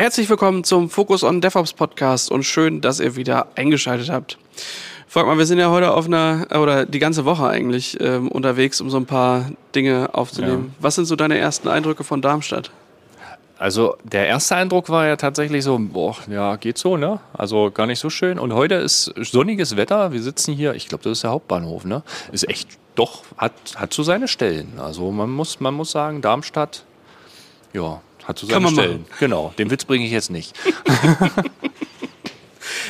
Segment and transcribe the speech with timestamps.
[0.00, 4.38] Herzlich willkommen zum Focus on DevOps Podcast und schön, dass ihr wieder eingeschaltet habt.
[5.06, 8.80] Folgt mal, wir sind ja heute auf einer, oder die ganze Woche eigentlich ähm, unterwegs,
[8.80, 10.68] um so ein paar Dinge aufzunehmen.
[10.68, 10.82] Ja.
[10.84, 12.70] Was sind so deine ersten Eindrücke von Darmstadt?
[13.58, 17.20] Also der erste Eindruck war ja tatsächlich so, boah, ja, geht so, ne?
[17.34, 18.38] Also gar nicht so schön.
[18.38, 20.12] Und heute ist sonniges Wetter.
[20.12, 22.02] Wir sitzen hier, ich glaube, das ist der Hauptbahnhof, ne?
[22.32, 24.80] Ist echt, doch, hat, hat so seine Stellen.
[24.80, 26.84] Also man muss, man muss sagen, Darmstadt,
[27.74, 29.02] ja, hat so seine Stellen.
[29.02, 29.14] Machen.
[29.18, 30.54] Genau, den Witz bringe ich jetzt nicht.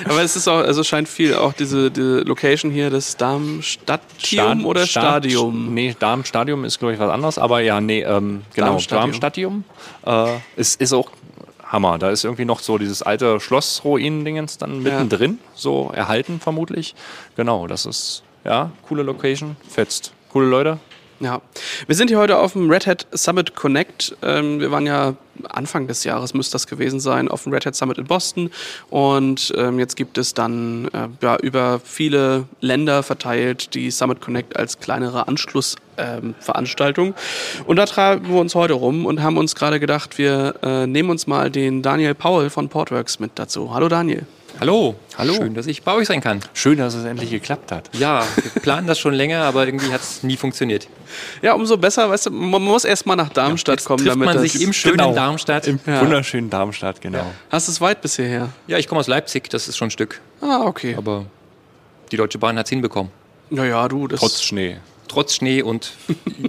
[0.04, 4.86] Aber es ist auch, also scheint viel auch diese, diese Location hier, das Darmstadtium oder
[4.86, 5.74] Stad, Stadium?
[5.74, 7.38] Nee, Darmstadium ist, glaube ich, was anderes.
[7.38, 9.10] Aber ja, nee, ähm, genau, Darmstadium.
[9.10, 9.64] Darmstadium
[10.06, 11.10] äh, ist, ist auch
[11.64, 11.98] Hammer.
[11.98, 15.50] Da ist irgendwie noch so dieses alte Schlossruinen-Dingens dann mittendrin, ja.
[15.54, 16.94] so erhalten vermutlich.
[17.36, 20.12] Genau, das ist, ja, coole Location, fetzt.
[20.32, 20.78] Coole Leute,
[21.20, 21.42] ja,
[21.86, 24.16] wir sind hier heute auf dem Red Hat Summit Connect.
[24.22, 25.14] Ähm, wir waren ja
[25.48, 28.50] Anfang des Jahres, müsste das gewesen sein, auf dem Red Hat Summit in Boston.
[28.88, 34.56] Und ähm, jetzt gibt es dann äh, ja, über viele Länder verteilt die Summit Connect
[34.56, 37.08] als kleinere Anschlussveranstaltung.
[37.08, 37.14] Ähm,
[37.66, 41.10] und da treiben wir uns heute rum und haben uns gerade gedacht, wir äh, nehmen
[41.10, 43.74] uns mal den Daniel Paul von Portworx mit dazu.
[43.74, 44.26] Hallo Daniel.
[44.60, 44.94] Hallo.
[45.16, 45.32] Hallo.
[45.32, 46.40] Schön, dass ich bei euch sein kann.
[46.52, 47.88] Schön, dass es endlich geklappt hat.
[47.94, 50.86] Ja, wir planen das schon länger, aber irgendwie hat es nie funktioniert.
[51.40, 54.38] Ja, umso besser, weißt du, man muss erst mal nach Darmstadt ja, kommen, damit man
[54.38, 55.14] sich im schönen genau.
[55.14, 55.66] Darmstadt.
[55.66, 56.02] Im ja.
[56.02, 57.18] wunderschönen Darmstadt, genau.
[57.20, 57.30] Ja.
[57.48, 58.48] Hast du es weit bisher her?
[58.66, 60.20] Ja, ich komme aus Leipzig, das ist schon ein Stück.
[60.42, 60.94] Ah, okay.
[60.94, 61.24] Aber
[62.12, 63.10] die Deutsche Bahn hat es hinbekommen.
[63.48, 64.20] Naja, du, das.
[64.20, 64.76] Trotz Schnee.
[65.10, 65.90] Trotz Schnee und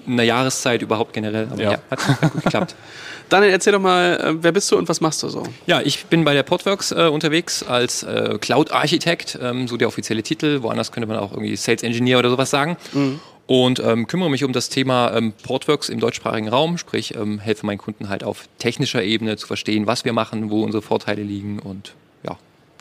[0.07, 1.47] einer Jahreszeit überhaupt generell.
[1.51, 2.75] Aber ja, hat, hat gut geklappt.
[3.29, 5.41] Daniel, erzähl doch mal, äh, wer bist du und was machst du so?
[5.65, 10.21] Ja, ich bin bei der Portworx äh, unterwegs als äh, Cloud-Architekt, ähm, so der offizielle
[10.21, 10.61] Titel.
[10.61, 12.77] Woanders könnte man auch irgendwie Sales Engineer oder sowas sagen.
[12.93, 13.19] Mhm.
[13.47, 17.65] Und ähm, kümmere mich um das Thema ähm, Portworx im deutschsprachigen Raum, sprich ähm, helfe
[17.65, 21.57] meinen Kunden halt auf technischer Ebene zu verstehen, was wir machen, wo unsere Vorteile liegen
[21.57, 21.93] und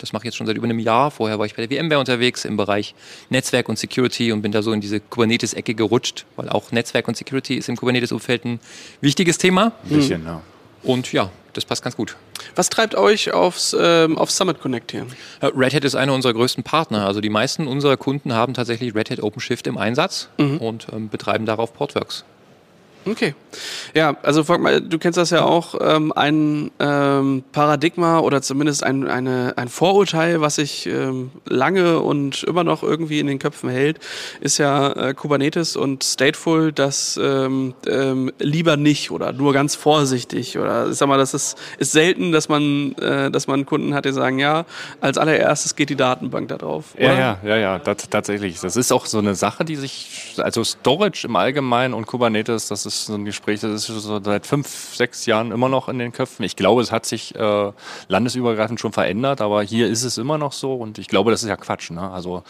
[0.00, 1.10] das mache ich jetzt schon seit über einem Jahr.
[1.10, 2.94] Vorher war ich bei der VMware unterwegs im Bereich
[3.28, 7.16] Netzwerk und Security und bin da so in diese Kubernetes-Ecke gerutscht, weil auch Netzwerk und
[7.16, 8.60] Security ist im Kubernetes-Umfeld ein
[9.00, 9.72] wichtiges Thema.
[9.84, 10.42] Ein bisschen, ja.
[10.82, 12.16] Und ja, das passt ganz gut.
[12.54, 15.06] Was treibt euch aufs, ähm, auf Summit Connect hier?
[15.40, 17.06] Äh, Red Hat ist einer unserer größten Partner.
[17.06, 20.58] Also die meisten unserer Kunden haben tatsächlich Red Hat OpenShift im Einsatz mhm.
[20.58, 22.24] und ähm, betreiben darauf Portworx.
[23.06, 23.34] Okay.
[23.94, 29.08] Ja, also mal, du kennst das ja auch, ähm, ein ähm, Paradigma oder zumindest ein,
[29.08, 33.98] eine, ein Vorurteil, was sich ähm, lange und immer noch irgendwie in den Köpfen hält,
[34.40, 40.58] ist ja äh, Kubernetes und Stateful das ähm, ähm, lieber nicht oder nur ganz vorsichtig
[40.58, 44.04] oder ich sag mal, das ist, ist selten, dass man, äh, dass man Kunden hat,
[44.04, 44.66] die sagen, ja,
[45.00, 46.94] als allererstes geht die Datenbank da drauf.
[46.96, 47.04] Oder?
[47.04, 48.60] Ja, ja, ja, ja, das, tatsächlich.
[48.60, 52.86] Das ist auch so eine Sache, die sich, also Storage im Allgemeinen und Kubernetes, das
[52.86, 55.98] ist ist so ein Gespräch, das ist so seit fünf, sechs Jahren immer noch in
[55.98, 56.44] den Köpfen.
[56.44, 57.72] Ich glaube, es hat sich äh,
[58.08, 61.48] landesübergreifend schon verändert, aber hier ist es immer noch so und ich glaube, das ist
[61.48, 61.90] ja Quatsch.
[61.90, 62.10] Ne?
[62.10, 62.42] Also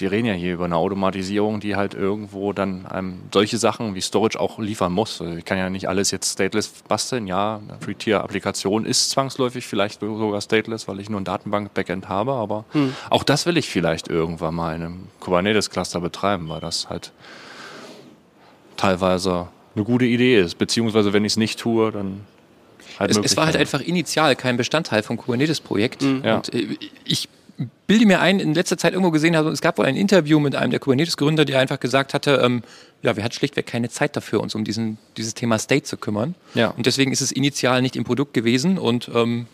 [0.00, 4.00] wir reden ja hier über eine Automatisierung, die halt irgendwo dann einem solche Sachen wie
[4.00, 5.20] Storage auch liefern muss.
[5.20, 7.26] Ich kann ja nicht alles jetzt stateless basteln.
[7.26, 12.64] Ja, eine Free-Tier-Applikation ist zwangsläufig vielleicht sogar stateless, weil ich nur ein Datenbank-Backend habe, aber
[12.72, 12.94] hm.
[13.10, 17.12] auch das will ich vielleicht irgendwann mal in einem Kubernetes-Cluster betreiben, weil das halt
[18.76, 20.56] teilweise eine gute Idee ist.
[20.58, 22.20] Beziehungsweise, wenn ich es nicht tue, dann
[22.98, 26.02] halt es, es war halt einfach initial kein Bestandteil vom Kubernetes-Projekt.
[26.02, 26.22] Mhm.
[26.24, 26.36] Ja.
[26.36, 27.28] Und äh, ich
[27.86, 30.54] bilde mir ein, in letzter Zeit irgendwo gesehen habe, es gab wohl ein Interview mit
[30.54, 32.62] einem der Kubernetes-Gründer, der einfach gesagt hatte, ähm,
[33.02, 36.34] ja, wir hatten schlichtweg keine Zeit dafür, uns um diesen, dieses Thema State zu kümmern.
[36.54, 36.68] Ja.
[36.70, 39.46] Und deswegen ist es initial nicht im Produkt gewesen und ähm,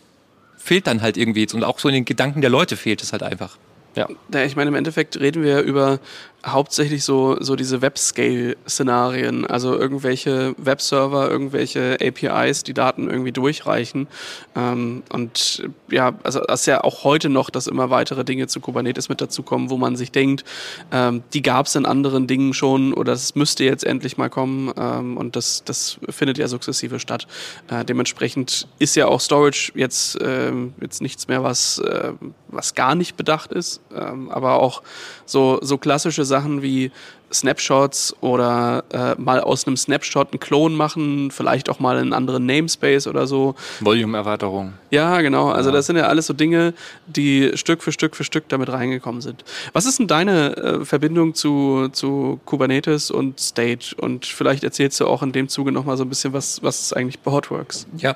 [0.57, 1.53] fehlt dann halt irgendwie jetzt.
[1.53, 3.57] Und auch so in den Gedanken der Leute fehlt es halt einfach.
[3.95, 4.07] Ja.
[4.43, 5.99] Ich meine, im Endeffekt reden wir über
[6.45, 14.07] hauptsächlich so, so diese Web-Scale-Szenarien, also irgendwelche Webserver, irgendwelche APIs, die Daten irgendwie durchreichen.
[14.55, 18.59] Ähm, und ja, also das ist ja auch heute noch, dass immer weitere Dinge zu
[18.59, 20.43] Kubernetes mit dazukommen, wo man sich denkt,
[20.91, 24.73] ähm, die gab es in anderen Dingen schon oder es müsste jetzt endlich mal kommen
[24.77, 27.25] ähm, und das, das findet ja sukzessive statt.
[27.69, 30.51] Äh, dementsprechend ist ja auch Storage jetzt, äh,
[30.81, 32.11] jetzt nichts mehr, was, äh,
[32.49, 34.83] was gar nicht bedacht ist, ähm, aber auch
[35.25, 36.91] so, so klassische Sachen wie
[37.33, 42.45] Snapshots oder äh, mal aus einem Snapshot einen Klon machen, vielleicht auch mal einen anderen
[42.45, 43.55] Namespace oder so.
[43.81, 44.73] Volume-Erweiterung.
[44.91, 45.49] Ja, genau.
[45.49, 45.75] Also ja.
[45.75, 46.73] das sind ja alles so Dinge,
[47.07, 49.43] die Stück für Stück für Stück damit reingekommen sind.
[49.73, 53.95] Was ist denn deine äh, Verbindung zu, zu Kubernetes und State?
[53.95, 56.95] Und vielleicht erzählst du auch in dem Zuge nochmal so ein bisschen, was, was ist
[56.95, 57.87] eigentlich Portworx?
[57.97, 58.15] Ja,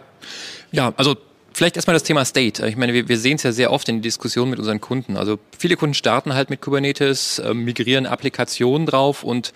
[0.72, 1.16] ja, also
[1.58, 2.68] Vielleicht erstmal das Thema State.
[2.68, 5.18] Ich meine, wir, wir sehen es ja sehr oft in Diskussionen mit unseren Kunden.
[5.18, 9.54] Also viele Kunden starten halt mit Kubernetes, äh, migrieren Applikationen drauf und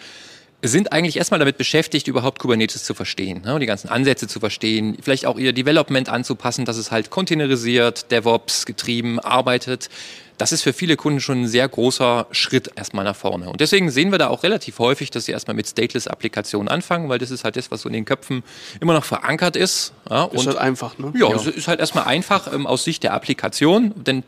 [0.64, 4.98] sind eigentlich erstmal damit beschäftigt, überhaupt Kubernetes zu verstehen, ne, die ganzen Ansätze zu verstehen,
[5.02, 9.90] vielleicht auch ihr Development anzupassen, dass es halt containerisiert, DevOps getrieben arbeitet.
[10.38, 13.50] Das ist für viele Kunden schon ein sehr großer Schritt erstmal nach vorne.
[13.50, 17.20] Und deswegen sehen wir da auch relativ häufig, dass sie erstmal mit Stateless-Applikationen anfangen, weil
[17.20, 18.44] das ist halt das, was so in den Köpfen
[18.80, 19.94] immer noch verankert ist.
[20.10, 21.14] Ja, ist halt einfach, ne?
[21.16, 21.36] Ja, ja.
[21.36, 24.24] es ist halt erstmal einfach ähm, aus Sicht der Applikation, denn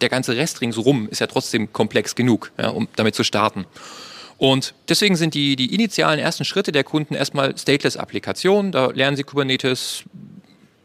[0.00, 3.66] der ganze Rest ringsherum ist ja trotzdem komplex genug, ja, um damit zu starten.
[4.38, 8.70] Und deswegen sind die, die initialen ersten Schritte der Kunden erstmal Stateless-Applikationen.
[8.70, 10.04] Da lernen sie Kubernetes,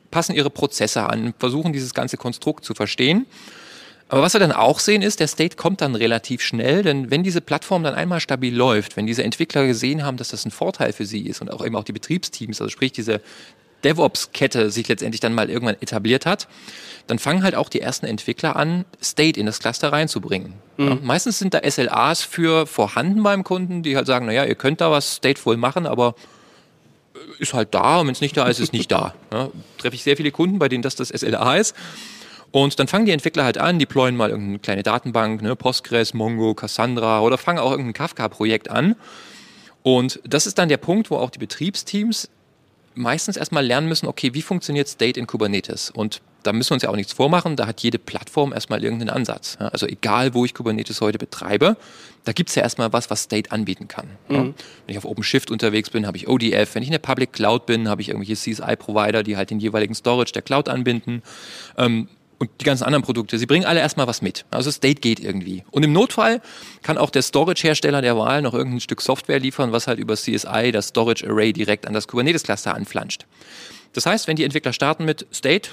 [0.09, 3.27] passen ihre Prozesse an, versuchen dieses ganze Konstrukt zu verstehen.
[4.09, 7.23] Aber was wir dann auch sehen ist, der State kommt dann relativ schnell, denn wenn
[7.23, 10.93] diese Plattform dann einmal stabil läuft, wenn diese Entwickler gesehen haben, dass das ein Vorteil
[10.93, 13.21] für sie ist und auch eben auch die Betriebsteams, also sprich diese
[13.83, 16.47] DevOps-Kette sich letztendlich dann mal irgendwann etabliert hat,
[17.07, 20.53] dann fangen halt auch die ersten Entwickler an, State in das Cluster reinzubringen.
[20.77, 20.87] Mhm.
[20.87, 24.81] Ja, meistens sind da SLAs für vorhanden beim Kunden, die halt sagen, naja, ihr könnt
[24.81, 26.15] da was stateful machen, aber
[27.39, 29.13] ist halt da und wenn es nicht da ist, ist nicht da.
[29.33, 31.75] Ja, treffe ich sehr viele Kunden, bei denen das das SLA ist.
[32.51, 36.53] Und dann fangen die Entwickler halt an, deployen mal irgendeine kleine Datenbank, ne, Postgres, Mongo,
[36.53, 38.95] Cassandra oder fangen auch irgendein Kafka-Projekt an.
[39.81, 42.29] Und das ist dann der Punkt, wo auch die Betriebsteams
[42.95, 45.89] meistens erstmal lernen müssen, okay, wie funktioniert State in Kubernetes?
[45.89, 49.09] Und da müssen wir uns ja auch nichts vormachen, da hat jede Plattform erstmal irgendeinen
[49.09, 49.57] Ansatz.
[49.59, 51.77] Also egal, wo ich Kubernetes heute betreibe,
[52.25, 54.07] da gibt es ja erstmal was, was State anbieten kann.
[54.27, 54.53] Mhm.
[54.85, 56.75] Wenn ich auf OpenShift unterwegs bin, habe ich ODF.
[56.75, 59.95] Wenn ich in der Public Cloud bin, habe ich irgendwelche CSI-Provider, die halt den jeweiligen
[59.95, 61.23] Storage der Cloud anbinden.
[61.77, 62.07] Ähm,
[62.39, 64.45] und die ganzen anderen Produkte, sie bringen alle erstmal was mit.
[64.51, 65.63] Also State geht irgendwie.
[65.71, 66.41] Und im Notfall
[66.81, 70.71] kann auch der Storage-Hersteller der Wahl noch irgendein Stück Software liefern, was halt über CSI
[70.71, 73.25] das Storage Array direkt an das Kubernetes-Cluster anflanscht.
[73.93, 75.71] Das heißt, wenn die Entwickler starten mit State,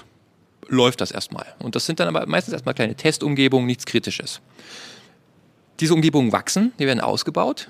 [0.68, 1.46] läuft das erstmal.
[1.58, 4.40] Und das sind dann aber meistens erstmal kleine Testumgebungen, nichts Kritisches.
[5.80, 7.68] Diese Umgebungen wachsen, die werden ausgebaut.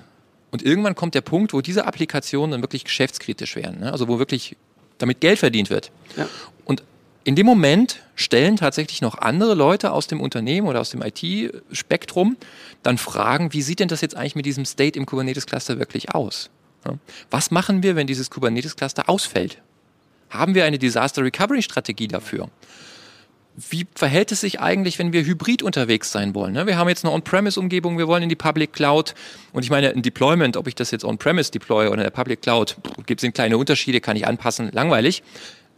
[0.51, 3.79] Und irgendwann kommt der Punkt, wo diese Applikationen dann wirklich geschäftskritisch werden.
[3.79, 3.91] Ne?
[3.91, 4.57] Also wo wirklich
[4.97, 5.91] damit Geld verdient wird.
[6.17, 6.27] Ja.
[6.65, 6.83] Und
[7.23, 12.37] in dem Moment stellen tatsächlich noch andere Leute aus dem Unternehmen oder aus dem IT-Spektrum
[12.83, 16.49] dann Fragen, wie sieht denn das jetzt eigentlich mit diesem State im Kubernetes-Cluster wirklich aus?
[17.29, 19.59] Was machen wir, wenn dieses Kubernetes-Cluster ausfällt?
[20.29, 22.49] Haben wir eine Disaster Recovery Strategie dafür?
[23.69, 26.55] Wie verhält es sich eigentlich, wenn wir hybrid unterwegs sein wollen?
[26.65, 29.13] Wir haben jetzt eine On-Premise-Umgebung, wir wollen in die Public Cloud.
[29.51, 32.41] Und ich meine, ein Deployment, ob ich das jetzt On-Premise deploye oder in der Public
[32.41, 35.21] Cloud, gibt es kleine Unterschiede, kann ich anpassen, langweilig.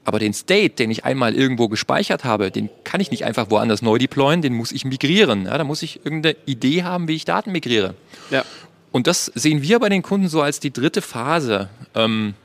[0.06, 3.82] Aber den State, den ich einmal irgendwo gespeichert habe, den kann ich nicht einfach woanders
[3.82, 5.46] neu deployen, den muss ich migrieren.
[5.46, 7.96] Ja, da muss ich irgendeine Idee haben, wie ich Daten migriere.
[8.30, 8.44] Ja.
[8.92, 12.36] Und das sehen wir bei den Kunden so als die dritte Phase ähm,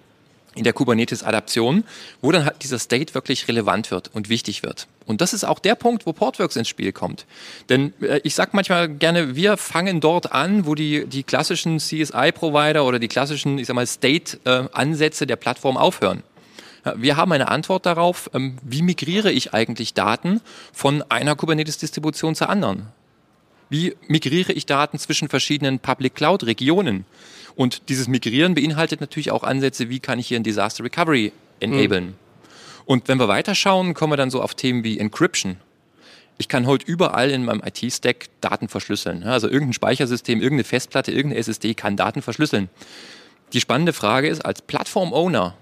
[0.54, 1.84] in der Kubernetes-Adaption,
[2.20, 4.86] wo dann halt dieser State wirklich relevant wird und wichtig wird.
[5.06, 7.26] Und das ist auch der Punkt, wo Portworx ins Spiel kommt.
[7.68, 12.84] Denn äh, ich sage manchmal gerne, wir fangen dort an, wo die, die klassischen CSI-Provider
[12.84, 16.22] oder die klassischen, ich sag mal, State-Ansätze der Plattform aufhören.
[16.96, 20.40] Wir haben eine Antwort darauf, ähm, wie migriere ich eigentlich Daten
[20.72, 22.86] von einer Kubernetes-Distribution zur anderen?
[23.70, 27.04] Wie migriere ich Daten zwischen verschiedenen Public Cloud-Regionen?
[27.54, 32.06] Und dieses Migrieren beinhaltet natürlich auch Ansätze, wie kann ich hier ein Disaster Recovery enablen?
[32.06, 32.14] Mhm.
[32.86, 35.56] Und wenn wir weiterschauen, kommen wir dann so auf Themen wie Encryption.
[36.38, 39.24] Ich kann heute überall in meinem IT-Stack Daten verschlüsseln.
[39.24, 42.70] Also irgendein Speichersystem, irgendeine Festplatte, irgendeine SSD kann Daten verschlüsseln.
[43.52, 45.54] Die spannende Frage ist, als Plattform-Owner,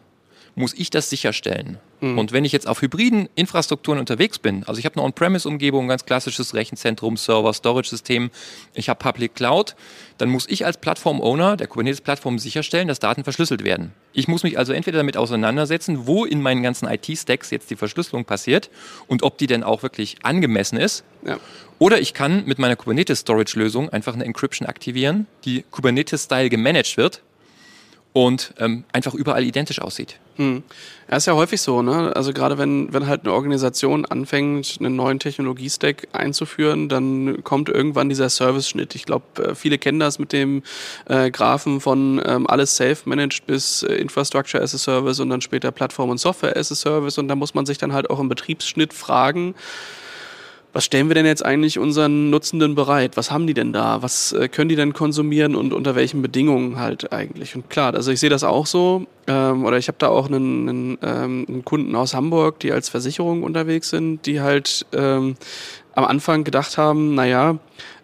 [0.57, 1.79] muss ich das sicherstellen.
[2.01, 2.19] Mhm.
[2.19, 6.07] Und wenn ich jetzt auf hybriden Infrastrukturen unterwegs bin, also ich habe eine On-Premise-Umgebung, ganz
[6.07, 8.31] klassisches Rechenzentrum, Server, Storage-System,
[8.75, 9.77] ich habe Public Cloud,
[10.17, 13.93] dann muss ich als Plattform-Owner der Kubernetes-Plattform sicherstellen, dass Daten verschlüsselt werden.
[14.15, 18.25] Ich muss mich also entweder damit auseinandersetzen, wo in meinen ganzen IT-Stacks jetzt die Verschlüsselung
[18.25, 18.71] passiert
[19.09, 21.05] und ob die denn auch wirklich angemessen ist.
[21.27, 21.39] Ja.
[21.79, 27.21] Oder ich kann mit meiner Kubernetes-Storage-Lösung einfach eine Encryption aktivieren, die Kubernetes-Style gemanagt wird
[28.17, 30.19] und ähm, einfach überall identisch aussieht.
[30.37, 30.63] Hm.
[31.11, 32.17] Ja, ist ja häufig so, ne?
[32.17, 38.09] Also gerade wenn, wenn halt eine Organisation anfängt, einen neuen Technologiestack einzuführen, dann kommt irgendwann
[38.09, 38.95] dieser Service-Schnitt.
[38.95, 40.63] Ich glaube, äh, viele kennen das mit dem
[41.05, 45.71] äh, Graphen von ähm, alles self-managed bis äh, Infrastructure as a Service und dann später
[45.71, 47.19] Plattform und Software as a Service.
[47.19, 49.55] Und da muss man sich dann halt auch im Betriebsschnitt fragen,
[50.77, 53.17] was stellen wir denn jetzt eigentlich unseren Nutzenden bereit?
[53.17, 54.03] Was haben die denn da?
[54.03, 57.57] Was äh, können die denn konsumieren und unter welchen Bedingungen halt eigentlich?
[57.57, 60.69] Und klar, also ich sehe das auch so, ähm, oder ich habe da auch einen,
[60.69, 65.37] einen, ähm, einen, Kunden aus Hamburg, die als Versicherung unterwegs sind, die halt ähm,
[65.95, 67.59] am Anfang gedacht haben, naja,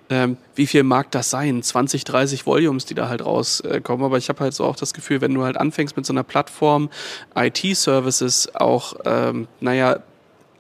[0.09, 1.63] ähm, wie viel mag das sein?
[1.63, 4.07] 20, 30 Volumes, die da halt rauskommen.
[4.07, 6.23] Aber ich habe halt so auch das Gefühl, wenn du halt anfängst mit so einer
[6.23, 6.89] Plattform,
[7.37, 9.99] IT-Services auch, ähm, naja,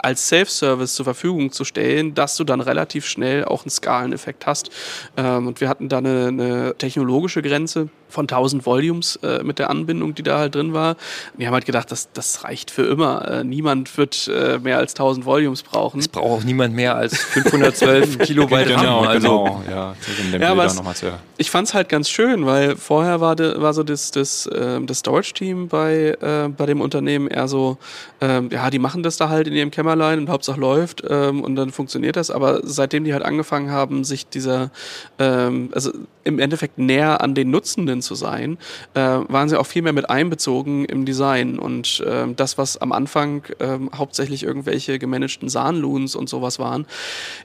[0.02, 4.70] als Self-Service zur Verfügung zu stellen, dass du dann relativ schnell auch einen Skaleneffekt hast.
[5.16, 9.70] Ähm, und wir hatten da eine, eine technologische Grenze von 1000 Volumes äh, mit der
[9.70, 10.96] Anbindung, die da halt drin war.
[11.36, 13.26] Wir haben halt gedacht, das, das reicht für immer.
[13.28, 15.98] Äh, niemand wird äh, mehr als 1000 Volumes brauchen.
[16.00, 19.08] Es braucht auch niemand mehr als 512 Kilobyte Genau, RAM.
[19.08, 19.62] Also, genau.
[19.68, 19.94] Ja,
[20.38, 21.06] Ja, aber es- nochmal zu
[21.38, 24.86] Ich fand es halt ganz schön, weil vorher war, de, war so das, das, ähm,
[24.86, 27.78] das Storage-Team bei, äh, bei dem Unternehmen eher so,
[28.20, 31.56] ähm, ja, die machen das da halt in ihrem Kämmerlein und Hauptsache läuft ähm, und
[31.56, 32.30] dann funktioniert das.
[32.30, 34.70] Aber seitdem die halt angefangen haben, sich dieser,
[35.18, 35.92] also
[36.24, 38.58] im Endeffekt näher an den Nutzenden zu sein,
[38.94, 41.58] äh, waren sie auch viel mehr mit einbezogen im Design.
[41.58, 46.86] Und ähm, das, was am Anfang ähm, hauptsächlich irgendwelche gemanagten SAN-Loons und sowas waren,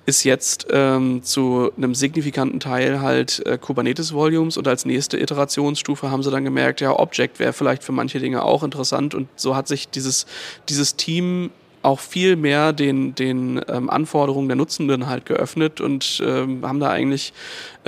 [0.05, 6.23] ist jetzt ähm, zu einem signifikanten Teil halt äh, Kubernetes-Volumes und als nächste Iterationsstufe haben
[6.23, 9.67] sie dann gemerkt, ja, Object wäre vielleicht für manche Dinge auch interessant und so hat
[9.67, 10.25] sich dieses,
[10.67, 11.51] dieses Team
[11.87, 16.89] auch viel mehr den, den ähm, Anforderungen der Nutzenden halt geöffnet und ähm, haben da
[16.89, 17.33] eigentlich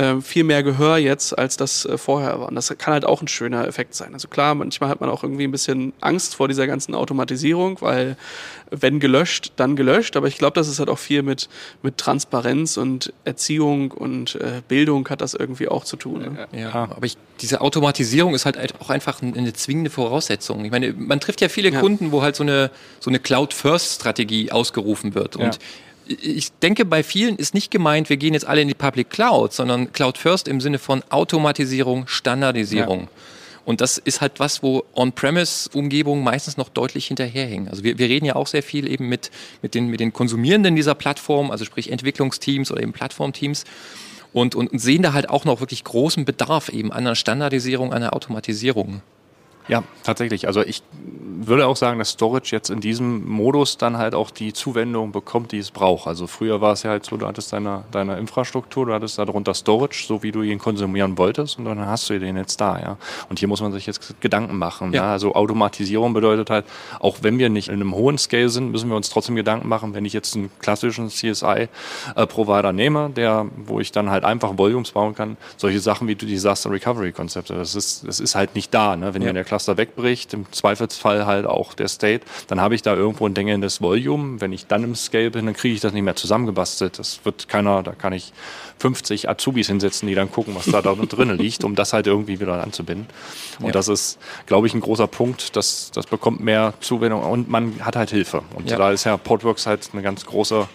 [0.01, 2.47] ähm, viel mehr Gehör jetzt, als das äh, vorher war.
[2.47, 4.13] Und das kann halt auch ein schöner Effekt sein.
[4.13, 8.15] Also klar, manchmal hat man auch irgendwie ein bisschen Angst vor dieser ganzen Automatisierung, weil
[8.71, 10.15] wenn gelöscht, dann gelöscht.
[10.15, 11.49] Aber ich glaube, das ist halt auch viel mit,
[11.81, 16.21] mit Transparenz und Erziehung und äh, Bildung hat das irgendwie auch zu tun.
[16.21, 16.47] Ne?
[16.57, 20.63] Ja, aber ich, diese Automatisierung ist halt auch einfach ein- eine zwingende Voraussetzung.
[20.63, 21.79] Ich meine, man trifft ja viele Ja.
[21.81, 25.35] Kunden, wo halt so eine, so eine Cloud-First-Strategie ausgerufen wird.
[25.35, 25.49] Ja.
[26.09, 29.53] Ich denke, bei vielen ist nicht gemeint, wir gehen jetzt alle in die Public Cloud,
[29.53, 33.07] sondern Cloud First im Sinne von Automatisierung, Standardisierung.
[33.63, 37.67] Und das ist halt was, wo On-Premise-Umgebungen meistens noch deutlich hinterherhängen.
[37.67, 39.29] Also wir, wir reden ja auch sehr viel eben mit,
[39.61, 43.65] mit, den, mit den Konsumierenden dieser Plattform, also sprich Entwicklungsteams oder eben Plattformteams
[44.33, 48.01] und, und sehen da halt auch noch wirklich großen Bedarf eben an einer Standardisierung, an
[48.01, 49.03] einer Automatisierung.
[49.69, 50.47] Ja, tatsächlich.
[50.47, 50.81] Also ich
[51.41, 55.51] würde auch sagen, dass Storage jetzt in diesem Modus dann halt auch die Zuwendung bekommt,
[55.53, 56.05] die es braucht.
[56.05, 59.53] Also früher war es ja halt so, du hattest deine, deine Infrastruktur, du hattest darunter
[59.53, 62.97] Storage, so wie du ihn konsumieren wolltest und dann hast du den jetzt da, ja.
[63.29, 64.91] Und hier muss man sich jetzt Gedanken machen.
[64.91, 65.03] Ja.
[65.03, 65.11] Ja.
[65.13, 66.65] Also Automatisierung bedeutet halt,
[66.99, 69.93] auch wenn wir nicht in einem hohen Scale sind, müssen wir uns trotzdem Gedanken machen,
[69.93, 75.15] wenn ich jetzt einen klassischen CSI-Provider nehme, der, wo ich dann halt einfach Volumes bauen
[75.15, 79.13] kann, solche Sachen wie Disaster Recovery Konzepte, das ist, das ist halt nicht da, ne?
[79.13, 79.29] Wenn Ja.
[79.29, 83.25] mir der Cluster wegbricht, im Zweifelsfall halt auch der State, dann habe ich da irgendwo
[83.27, 84.39] ein denkendes Volume.
[84.39, 86.97] Wenn ich dann im Scale bin, dann kriege ich das nicht mehr zusammengebastelt.
[86.97, 88.31] Das wird keiner, da kann ich
[88.79, 92.39] 50 Azubis hinsetzen, die dann gucken, was da, da drin liegt, um das halt irgendwie
[92.39, 93.07] wieder anzubinden.
[93.59, 93.71] Und Ja.
[93.73, 95.57] das ist, glaube ich, ein großer Punkt.
[95.57, 98.43] Das, das bekommt mehr Zuwendung und man hat halt Hilfe.
[98.55, 98.77] Und Ja.
[98.77, 100.69] da ist ja Portworx halt eine ganz große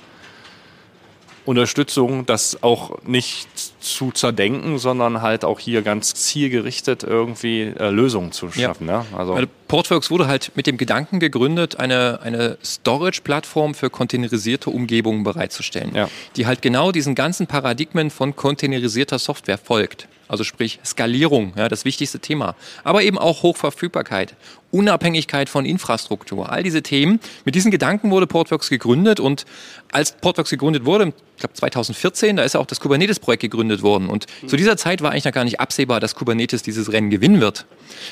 [1.47, 3.49] Unterstützung, das auch nicht
[3.81, 8.53] zu zerdenken, sondern halt auch hier ganz zielgerichtet irgendwie äh, Lösungen zu Ja.
[8.69, 8.87] schaffen.
[8.87, 9.05] Ne?
[9.17, 15.23] Also, Weil Portworx wurde halt mit dem Gedanken gegründet, eine, eine Storage-Plattform für containerisierte Umgebungen
[15.25, 16.09] bereitzustellen, Ja.
[16.37, 20.09] die halt genau diesen ganzen Paradigmen von containerisierter Software folgt.
[20.35, 22.57] Also sprich Skalierung, ja, das wichtigste Thema.
[22.83, 24.35] Aber eben auch Hochverfügbarkeit,
[24.73, 27.21] Unabhängigkeit von Infrastruktur, all diese Themen.
[27.45, 29.45] Mit diesen Gedanken wurde Portworx gegründet und
[29.93, 34.09] als Portworx gegründet wurde, ich glaube 2014, da ist ja auch das Kubernetes-Projekt gegründet worden.
[34.09, 37.41] Und zu dieser Zeit war eigentlich noch gar nicht absehbar, dass Kubernetes dieses Rennen gewinnen
[37.41, 37.67] wird.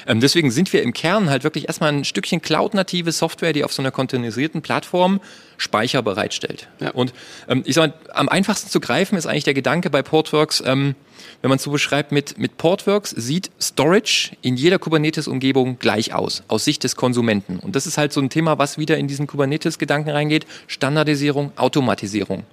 [0.07, 3.73] Ähm, deswegen sind wir im Kern halt wirklich erstmal ein Stückchen cloud-native Software, die auf
[3.73, 5.21] so einer containerisierten Plattform
[5.56, 6.68] Speicher bereitstellt.
[6.80, 6.90] Ja.
[6.90, 7.12] Und
[7.49, 10.94] ähm, ich sag mal, am einfachsten zu greifen ist eigentlich der Gedanke bei Portworx, ähm,
[11.40, 16.42] wenn man es so beschreibt, mit, mit Portworx sieht Storage in jeder Kubernetes-Umgebung gleich aus,
[16.49, 17.59] aus Sicht des Konsumenten.
[17.59, 20.47] Und das ist halt so ein Thema, was wieder in diesen Kubernetes-Gedanken reingeht.
[20.68, 22.44] Standardisierung, Automatisierung.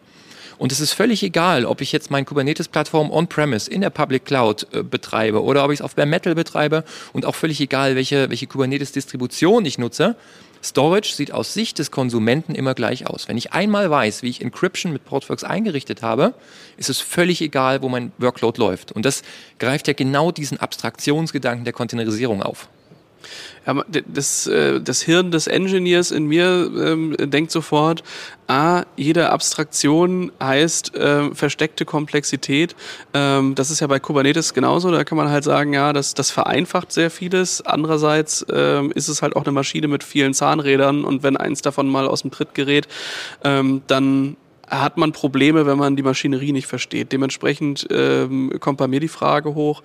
[0.59, 4.67] Und es ist völlig egal, ob ich jetzt meine Kubernetes-Plattform on-premise in der Public Cloud
[4.73, 8.29] äh, betreibe oder ob ich es auf Bare Metal betreibe und auch völlig egal, welche,
[8.29, 10.17] welche Kubernetes-Distribution ich nutze.
[10.63, 13.27] Storage sieht aus Sicht des Konsumenten immer gleich aus.
[13.27, 16.33] Wenn ich einmal weiß, wie ich Encryption mit Portworx eingerichtet habe,
[16.77, 18.91] ist es völlig egal, wo mein Workload läuft.
[18.91, 19.23] Und das
[19.57, 22.67] greift ja genau diesen Abstraktionsgedanken der Containerisierung auf.
[24.07, 28.03] Das, äh, das Hirn des Engineers in mir ähm, denkt sofort,
[28.47, 32.75] ah, jede Abstraktion heißt äh, versteckte Komplexität.
[33.13, 34.91] Ähm, das ist ja bei Kubernetes genauso.
[34.91, 37.61] Da kann man halt sagen, ja, das, das vereinfacht sehr vieles.
[37.65, 41.87] Andererseits ähm, ist es halt auch eine Maschine mit vielen Zahnrädern und wenn eins davon
[41.87, 42.87] mal aus dem Tritt gerät,
[43.43, 44.35] ähm, dann
[44.69, 47.11] hat man Probleme, wenn man die Maschinerie nicht versteht.
[47.11, 49.81] Dementsprechend ähm, kommt bei mir die Frage hoch,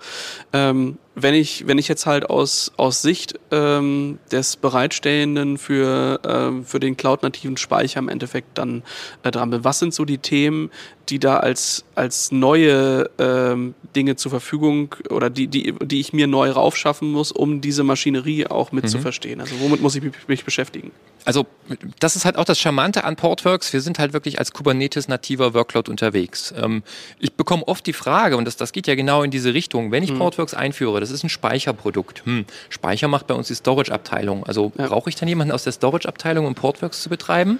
[0.53, 6.65] ähm, wenn ich, wenn ich jetzt halt aus, aus Sicht ähm, des Bereitstellenden für, ähm,
[6.65, 8.83] für den cloud-nativen Speicher im Endeffekt dann
[9.23, 10.69] äh, dran bin, was sind so die Themen,
[11.09, 16.27] die da als, als neue ähm, Dinge zur Verfügung oder die, die, die ich mir
[16.27, 19.39] neu raufschaffen muss, um diese Maschinerie auch mit zu verstehen?
[19.39, 20.91] Also womit muss ich mich, beschäftigen?
[21.23, 21.45] Also
[21.99, 23.71] das ist halt auch das Charmante an Portworx.
[23.73, 26.53] Wir sind halt wirklich als Kubernetes-nativer Workload unterwegs.
[26.57, 26.83] Ähm,
[27.19, 30.03] ich bekomme oft die Frage, und das, das geht ja genau in diese Richtung, wenn
[30.03, 32.25] ich Portworx einführe, das ist ein Speicherprodukt.
[32.25, 32.45] Hm.
[32.69, 34.45] Speicher macht bei uns die Storage-Abteilung.
[34.45, 34.87] Also ja.
[34.87, 37.59] brauche ich dann jemanden aus der Storage-Abteilung, um Portworx zu betreiben?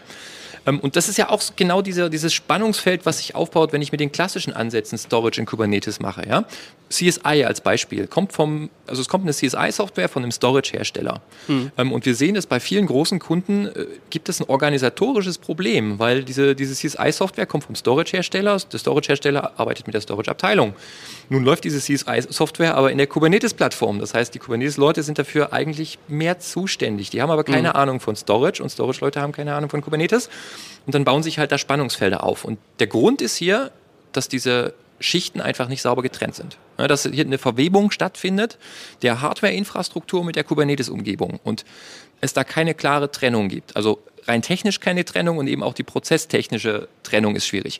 [0.66, 3.92] Ähm, und das ist ja auch genau diese, dieses Spannungsfeld, was sich aufbaut, wenn ich
[3.92, 6.28] mit den klassischen Ansätzen Storage in Kubernetes mache.
[6.28, 6.46] Ja?
[6.90, 11.22] CSI als Beispiel kommt vom, also es kommt eine CSI-Software von einem Storage-Hersteller.
[11.48, 11.72] Hm.
[11.78, 16.00] Ähm, und wir sehen, dass bei vielen großen Kunden äh, gibt es ein organisatorisches Problem,
[16.00, 18.58] weil diese, diese CSI-Software kommt vom Storage-Hersteller.
[18.72, 20.74] Der Storage-Hersteller arbeitet mit der Storage-Abteilung.
[21.30, 24.00] Nun läuft diese CSI-Software aber in der Kubernetes-Plattform.
[24.00, 27.10] Das heißt, die Kubernetes-Leute sind dafür eigentlich mehr zuständig.
[27.10, 27.76] Die haben aber keine hm.
[27.76, 30.30] Ahnung von Storage und Storage-Leute haben keine Ahnung von Kubernetes.
[30.86, 32.46] Und dann bauen sich halt da Spannungsfelder auf.
[32.46, 33.72] Und der Grund ist hier,
[34.12, 36.58] dass diese Schichten einfach nicht sauber getrennt sind.
[36.78, 38.58] Ja, dass hier eine Verwebung stattfindet
[39.02, 41.66] der Hardware-Infrastruktur mit der Kubernetes-Umgebung und
[42.22, 43.76] es da keine klare Trennung gibt.
[43.76, 47.80] Also rein technisch keine Trennung und eben auch die prozesstechnische Trennung ist schwierig.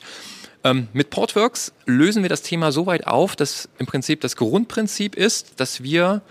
[0.64, 5.14] Ähm, mit Portworx lösen wir das Thema so weit auf, dass im Prinzip das Grundprinzip
[5.14, 6.22] ist, dass wir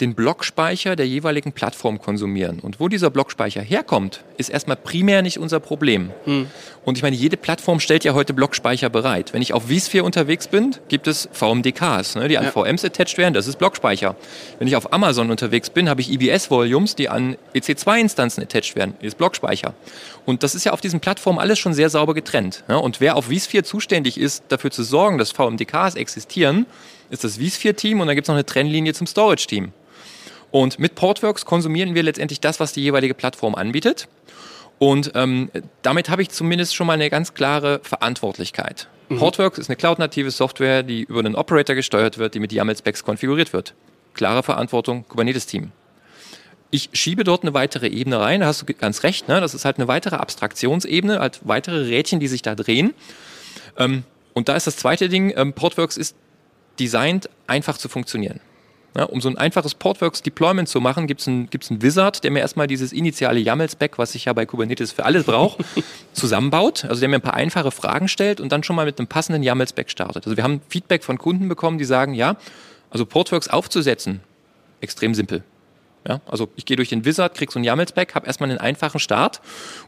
[0.00, 2.58] den Blockspeicher der jeweiligen Plattform konsumieren.
[2.58, 6.10] Und wo dieser Blockspeicher herkommt, ist erstmal primär nicht unser Problem.
[6.24, 6.46] Hm.
[6.84, 9.32] Und ich meine, jede Plattform stellt ja heute Blockspeicher bereit.
[9.32, 12.50] Wenn ich auf vSphere unterwegs bin, gibt es VMDKs, ne, die an ja.
[12.50, 14.16] VMs attached werden, das ist Blockspeicher.
[14.58, 19.08] Wenn ich auf Amazon unterwegs bin, habe ich EBS-Volumes, die an EC2-Instanzen attached werden, das
[19.08, 19.74] ist Blockspeicher.
[20.26, 22.64] Und das ist ja auf diesen Plattformen alles schon sehr sauber getrennt.
[22.68, 22.76] Ja?
[22.76, 26.66] Und wer auf vSphere zuständig ist, dafür zu sorgen, dass VMDKs existieren,
[27.10, 29.72] ist das vSphere-Team und dann gibt es noch eine Trennlinie zum Storage-Team.
[30.54, 34.06] Und mit Portworx konsumieren wir letztendlich das, was die jeweilige Plattform anbietet.
[34.78, 35.50] Und ähm,
[35.82, 38.86] damit habe ich zumindest schon mal eine ganz klare Verantwortlichkeit.
[39.08, 39.18] Mhm.
[39.18, 43.52] Portworx ist eine cloud-native Software, die über einen Operator gesteuert wird, die mit YAML-Specs konfiguriert
[43.52, 43.74] wird.
[44.14, 45.72] Klare Verantwortung, Kubernetes-Team.
[46.70, 49.40] Ich schiebe dort eine weitere Ebene rein, da hast du ganz recht, ne?
[49.40, 52.94] das ist halt eine weitere Abstraktionsebene, halt weitere Rädchen, die sich da drehen.
[53.76, 56.14] Ähm, und da ist das zweite Ding, ähm, Portworx ist
[56.78, 58.38] designt, einfach zu funktionieren.
[58.96, 62.30] Ja, um so ein einfaches Portworx-Deployment zu machen, gibt es einen, gibt's einen Wizard, der
[62.30, 65.64] mir erstmal dieses initiale YAML-Spec, was ich ja bei Kubernetes für alles brauche,
[66.12, 66.84] zusammenbaut.
[66.84, 69.42] Also der mir ein paar einfache Fragen stellt und dann schon mal mit einem passenden
[69.42, 70.26] YAML-Spec startet.
[70.26, 72.36] Also wir haben Feedback von Kunden bekommen, die sagen, ja,
[72.90, 74.20] also Portworx aufzusetzen,
[74.80, 75.42] extrem simpel.
[76.06, 79.00] Ja, also ich gehe durch den Wizard, kriege so ein YAML-Spec, habe erstmal einen einfachen
[79.00, 79.40] Start.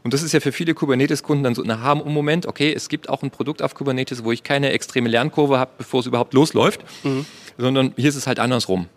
[0.03, 3.23] Und das ist ja für viele Kubernetes-Kunden dann so ein Aha-Moment, okay, es gibt auch
[3.23, 7.25] ein Produkt auf Kubernetes, wo ich keine extreme Lernkurve habe, bevor es überhaupt losläuft, mhm.
[7.57, 8.89] sondern hier ist es halt andersrum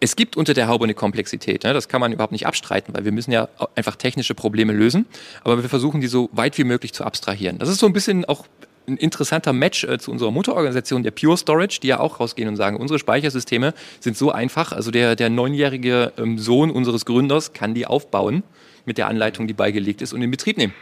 [0.00, 1.64] es gibt unter der Haube eine Komplexität.
[1.64, 1.72] Ne?
[1.72, 5.06] Das kann man überhaupt nicht abstreiten, weil wir müssen ja einfach technische Probleme lösen.
[5.42, 7.58] Aber wir versuchen, die so weit wie möglich zu abstrahieren.
[7.58, 8.46] Das ist so ein bisschen auch
[8.86, 12.56] ein interessanter Match äh, zu unserer Mutterorganisation, der Pure Storage, die ja auch rausgehen und
[12.56, 14.72] sagen, unsere Speichersysteme sind so einfach.
[14.72, 18.42] Also der, der neunjährige ähm, Sohn unseres Gründers kann die aufbauen
[18.86, 20.74] mit der Anleitung, die beigelegt ist und in Betrieb nehmen.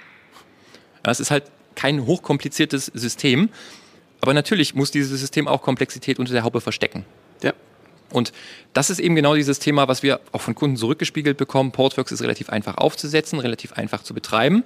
[1.03, 3.49] Das ist halt kein hochkompliziertes System.
[4.21, 7.05] Aber natürlich muss dieses System auch Komplexität unter der Haube verstecken.
[7.43, 7.53] Ja.
[8.11, 8.33] Und
[8.73, 11.73] das ist eben genau dieses Thema, was wir auch von Kunden zurückgespiegelt bekommen.
[11.73, 14.65] Portworx ist relativ einfach aufzusetzen, relativ einfach zu betreiben.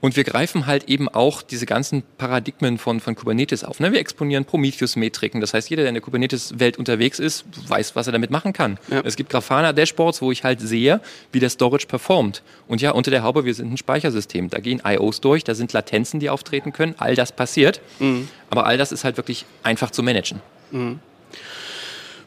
[0.00, 3.80] Und wir greifen halt eben auch diese ganzen Paradigmen von, von Kubernetes auf.
[3.80, 3.92] Ne?
[3.92, 5.40] Wir exponieren Prometheus-Metriken.
[5.40, 8.78] Das heißt, jeder, der in der Kubernetes-Welt unterwegs ist, weiß, was er damit machen kann.
[8.88, 9.00] Ja.
[9.04, 11.00] Es gibt Grafana-Dashboards, wo ich halt sehe,
[11.32, 12.42] wie der Storage performt.
[12.68, 14.50] Und ja, unter der Haube, wir sind ein Speichersystem.
[14.50, 16.94] Da gehen IOs durch, da sind Latenzen, die auftreten können.
[16.98, 17.80] All das passiert.
[17.98, 18.28] Mhm.
[18.50, 20.40] Aber all das ist halt wirklich einfach zu managen.
[20.70, 21.00] Mhm.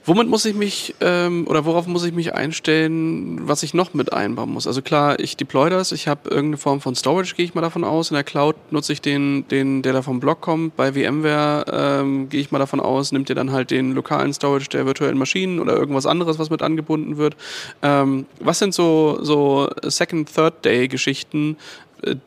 [0.10, 4.12] Womit muss ich mich ähm, oder worauf muss ich mich einstellen, was ich noch mit
[4.12, 4.66] einbauen muss?
[4.66, 7.84] Also klar, ich deploy das, ich habe irgendeine Form von Storage, gehe ich mal davon
[7.84, 8.10] aus.
[8.10, 10.76] In der Cloud nutze ich den, den der da vom Blog kommt.
[10.76, 14.70] Bei VMware ähm, gehe ich mal davon aus, nimmt ihr dann halt den lokalen Storage
[14.70, 17.38] der virtuellen Maschinen oder irgendwas anderes, was mit angebunden wird.
[17.84, 21.56] Ähm, was sind so, so Second, Third Day Geschichten,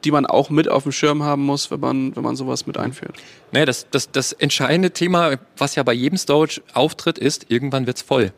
[0.05, 2.77] die man auch mit auf dem Schirm haben muss, wenn man, wenn man sowas mit
[2.77, 3.17] einführt.
[3.53, 7.97] Naja, das, das, das entscheidende Thema, was ja bei jedem Storage auftritt, ist, irgendwann wird
[7.97, 8.33] es voll.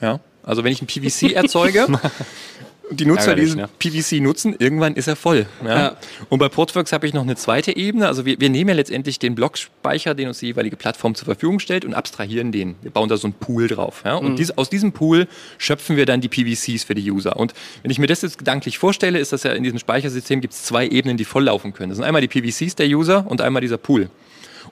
[0.00, 0.20] Ja?
[0.42, 1.86] Also wenn ich ein PVC erzeuge
[2.90, 3.68] die Nutzer, die diesen ne?
[3.78, 5.46] PVC nutzen, irgendwann ist er voll.
[5.64, 5.78] Ja?
[5.78, 5.96] ja.
[6.28, 8.06] Und bei Portworx habe ich noch eine zweite Ebene.
[8.06, 11.60] Also wir, wir nehmen ja letztendlich den Blockspeicher, den uns die jeweilige Plattform zur Verfügung
[11.60, 12.76] stellt und abstrahieren den.
[12.82, 14.02] Wir bauen da so einen Pool drauf.
[14.04, 14.16] Ja?
[14.16, 14.36] Und mhm.
[14.36, 17.36] dies, aus diesem Pool schöpfen wir dann die PVCs für die User.
[17.36, 20.54] Und wenn ich mir das jetzt gedanklich vorstelle, ist das ja in diesem Speichersystem gibt
[20.54, 21.90] es zwei Ebenen, die volllaufen können.
[21.90, 24.10] Das sind einmal die PVCs der User und einmal dieser Pool.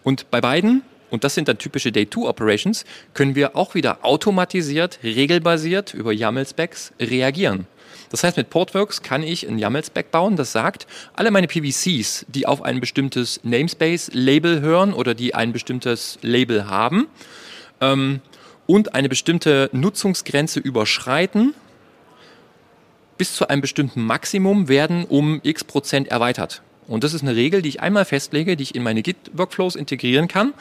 [0.02, 5.94] Und bei beiden und das sind dann typische Day-2-Operations, können wir auch wieder automatisiert, regelbasiert
[5.94, 7.66] über YAML-Specs reagieren.
[8.10, 12.46] Das heißt, mit Portworx kann ich ein YAML-Spec bauen, das sagt, alle meine PVCs, die
[12.46, 17.06] auf ein bestimmtes Namespace-Label hören oder die ein bestimmtes Label haben
[17.80, 18.20] ähm,
[18.66, 21.54] und eine bestimmte Nutzungsgrenze überschreiten,
[23.18, 26.62] bis zu einem bestimmten Maximum werden um x Prozent erweitert.
[26.86, 30.28] Und das ist eine Regel, die ich einmal festlege, die ich in meine Git-Workflows integrieren
[30.28, 30.54] kann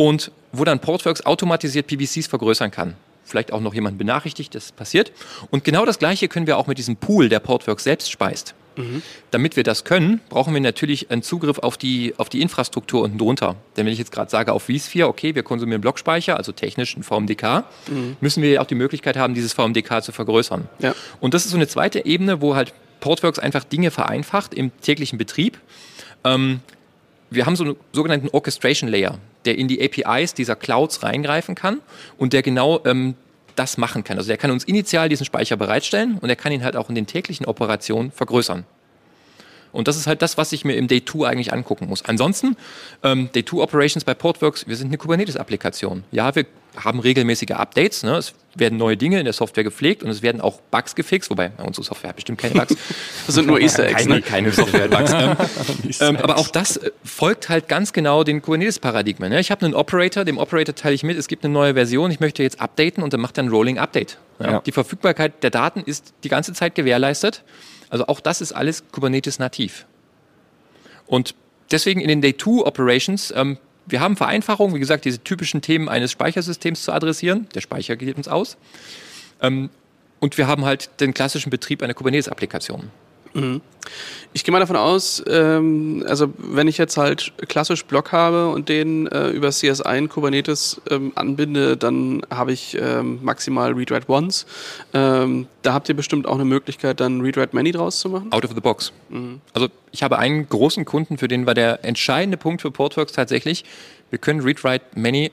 [0.00, 2.94] und wo dann Portworx automatisiert PVCs vergrößern kann.
[3.22, 5.12] vielleicht auch noch jemand benachrichtigt, das passiert.
[5.50, 8.54] Und genau das Gleiche können wir auch mit diesem Pool, der Portworx selbst speist.
[8.76, 9.02] Mhm.
[9.30, 13.18] Damit wir das können, brauchen wir natürlich einen Zugriff auf die, auf die Infrastruktur unten
[13.18, 13.56] drunter.
[13.76, 17.02] Denn wenn ich jetzt gerade sage auf vSphere, okay, wir konsumieren Blockspeicher, also technisch ein
[17.02, 18.16] VMDK, mhm.
[18.20, 20.66] müssen wir auch die Möglichkeit haben, dieses VMDK zu vergrößern.
[20.80, 20.94] Ja.
[21.20, 25.18] Und das ist so eine zweite Ebene, wo halt Portworx einfach Dinge vereinfacht im täglichen
[25.18, 25.60] Betrieb.
[26.24, 26.60] Ähm,
[27.28, 31.80] wir haben so einen sogenannten Orchestration Layer, der in die APIs dieser Clouds reingreifen kann
[32.18, 33.14] und der genau ähm,
[33.56, 34.16] das machen kann.
[34.16, 36.94] Also der kann uns initial diesen Speicher bereitstellen und er kann ihn halt auch in
[36.94, 38.64] den täglichen Operationen vergrößern.
[39.72, 42.04] Und das ist halt das, was ich mir im Day 2 eigentlich angucken muss.
[42.04, 42.56] Ansonsten,
[43.04, 46.04] ähm, Day 2 Operations bei Portworx, wir sind eine Kubernetes-Applikation.
[46.10, 48.02] Ja, wir haben regelmäßige Updates.
[48.02, 48.16] Ne?
[48.16, 51.48] Es werden neue Dinge in der Software gepflegt und es werden auch Bugs gefixt, wobei
[51.48, 52.76] bei unsere Software hat bestimmt keine Bugs.
[53.26, 54.02] Das sind nur Easter Eggs.
[54.02, 54.22] Keine, ne?
[54.22, 56.00] keine Software-Bugs.
[56.00, 59.30] ähm, aber auch das äh, folgt halt ganz genau den Kubernetes-Paradigmen.
[59.30, 59.40] Ne?
[59.40, 62.20] Ich habe einen Operator, dem Operator teile ich mit, es gibt eine neue Version, ich
[62.20, 64.18] möchte jetzt updaten und dann macht er ein Rolling Update.
[64.40, 64.52] Ja?
[64.52, 64.60] Ja.
[64.60, 67.44] Die Verfügbarkeit der Daten ist die ganze Zeit gewährleistet.
[67.88, 69.86] Also auch das ist alles Kubernetes nativ.
[71.06, 71.34] Und
[71.70, 73.58] deswegen in den Day 2 Operations ähm,
[73.90, 77.48] wir haben Vereinfachungen, wie gesagt, diese typischen Themen eines Speichersystems zu adressieren.
[77.54, 78.56] Der Speicher geht uns aus.
[79.40, 79.70] Ähm,
[80.20, 82.90] und wir haben halt den klassischen Betrieb einer Kubernetes-Applikation.
[83.34, 83.60] Mhm.
[84.32, 88.68] Ich gehe mal davon aus, ähm, also wenn ich jetzt halt klassisch Block habe und
[88.68, 94.46] den äh, über CSI in Kubernetes ähm, anbinde, dann habe ich ähm, maximal Read-Write Once.
[94.94, 98.30] Ähm, da habt ihr bestimmt auch eine Möglichkeit, dann Read-Write Many draus zu machen?
[98.30, 98.92] Out of the box.
[99.08, 99.40] Mhm.
[99.52, 103.64] Also ich habe einen großen Kunden, für den war der entscheidende Punkt für Portworx tatsächlich,
[104.10, 105.32] wir können Read-Write Many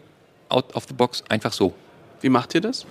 [0.50, 1.74] out of the box einfach so.
[2.22, 2.88] Wie macht ihr das?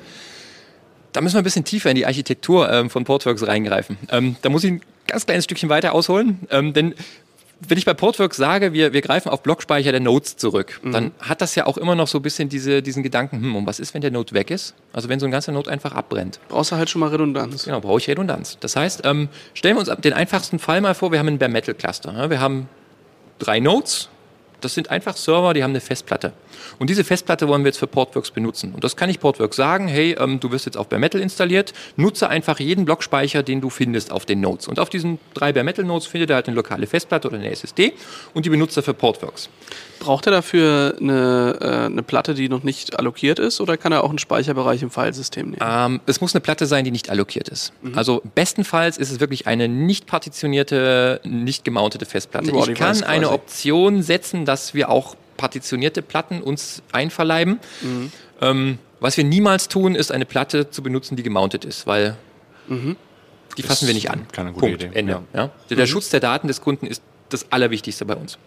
[1.13, 3.97] Da müssen wir ein bisschen tiefer in die Architektur ähm, von Portworx reingreifen.
[4.11, 6.95] Ähm, da muss ich ganz kleines Stückchen weiter ausholen, ähm, denn
[7.61, 10.93] wenn ich bei Portworx sage, wir, wir greifen auf Blockspeicher der Nodes zurück, mhm.
[10.93, 13.67] dann hat das ja auch immer noch so ein bisschen diese, diesen Gedanken, hm, und
[13.67, 14.75] was ist, wenn der Node weg ist?
[14.93, 16.39] Also wenn so ein ganzer Node einfach abbrennt.
[16.49, 17.65] Brauchst du halt schon mal Redundanz.
[17.65, 18.59] Genau, brauche ich Redundanz.
[18.61, 21.51] Das heißt, ähm, stellen wir uns den einfachsten Fall mal vor, wir haben ein Bare
[21.51, 22.13] Metal Cluster.
[22.13, 22.31] Ja?
[22.31, 22.69] Wir haben
[23.39, 24.11] drei Nodes,
[24.61, 26.33] das sind einfach Server, die haben eine Festplatte.
[26.79, 28.75] Und diese Festplatte wollen wir jetzt für Portworx benutzen.
[28.75, 31.73] Und das kann ich Portworx sagen, hey, ähm, du wirst jetzt auf Bare Metal installiert,
[31.97, 34.69] nutze einfach jeden Blockspeicher, den du findest auf den Nodes.
[34.69, 37.51] Und auf diesen drei Bare Metal Nodes findet er halt eine lokale Festplatte oder eine
[37.51, 37.93] SSD
[38.35, 39.49] und die benutzt er für Portworx.
[39.99, 44.05] Braucht er dafür eine, äh, eine Platte, die noch nicht allokiert ist oder kann er
[44.05, 45.63] auch einen Speicherbereich im Filesystem nehmen?
[45.63, 47.73] Ähm, es muss eine Platte sein, die nicht allokiert ist.
[47.83, 47.97] Mhm.
[47.97, 52.53] Also bestenfalls ist es wirklich eine nicht partitionierte, nicht gemountete Festplatte.
[52.53, 57.61] Ich kann eine Option setzen, dass wir auch partitionierte Platten uns einverleiben.
[57.83, 58.13] Mhm.
[58.41, 62.17] Ähm, was wir niemals tun, ist eine Platte zu benutzen, die gemountet ist, weil
[62.69, 62.97] mhm.
[63.57, 64.27] die fassen das wir nicht an.
[64.33, 64.83] Keine gute Punkt.
[64.83, 64.99] Idee.
[64.99, 65.23] Ende.
[65.33, 65.41] Ja.
[65.43, 65.51] Ja?
[65.71, 65.87] Der, mhm.
[65.87, 68.39] Schutz der Daten des Kunden ist das Allerwichtigste bei uns.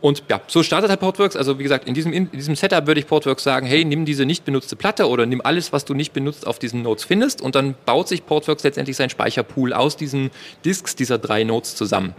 [0.00, 1.34] Und ja, so startet halt Portworx.
[1.34, 4.26] Also wie gesagt, in diesem, in diesem Setup würde ich Portworx sagen, hey, nimm diese
[4.26, 7.54] nicht benutzte Platte oder nimm alles, was du nicht benutzt auf diesen Nodes findest und
[7.54, 10.30] dann baut sich Portworx letztendlich sein Speicherpool aus diesen
[10.62, 12.14] Disks dieser drei Nodes zusammen.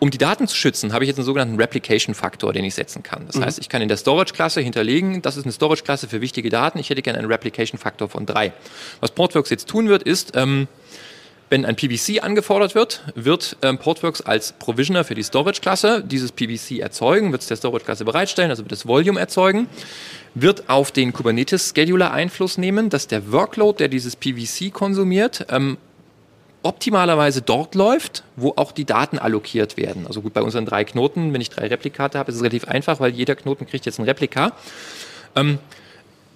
[0.00, 3.26] Um die Daten zu schützen, habe ich jetzt einen sogenannten Replication-Faktor, den ich setzen kann.
[3.26, 3.44] Das mhm.
[3.44, 6.88] heißt, ich kann in der Storage-Klasse hinterlegen, das ist eine Storage-Klasse für wichtige Daten, ich
[6.90, 8.52] hätte gerne einen Replication-Faktor von drei.
[9.00, 10.68] Was Portworx jetzt tun wird, ist, ähm,
[11.50, 16.80] wenn ein PVC angefordert wird, wird ähm, Portworx als Provisioner für die Storage-Klasse dieses PVC
[16.80, 19.66] erzeugen, wird es der Storage-Klasse bereitstellen, also wird das Volume erzeugen,
[20.34, 25.78] wird auf den Kubernetes-Scheduler Einfluss nehmen, dass der Workload, der dieses PVC konsumiert, ähm,
[26.62, 30.06] optimalerweise dort läuft, wo auch die Daten allokiert werden.
[30.06, 33.00] Also gut, bei unseren drei Knoten, wenn ich drei Replikate habe, ist es relativ einfach,
[33.00, 34.52] weil jeder Knoten kriegt jetzt ein Replika.
[35.36, 35.58] Ähm,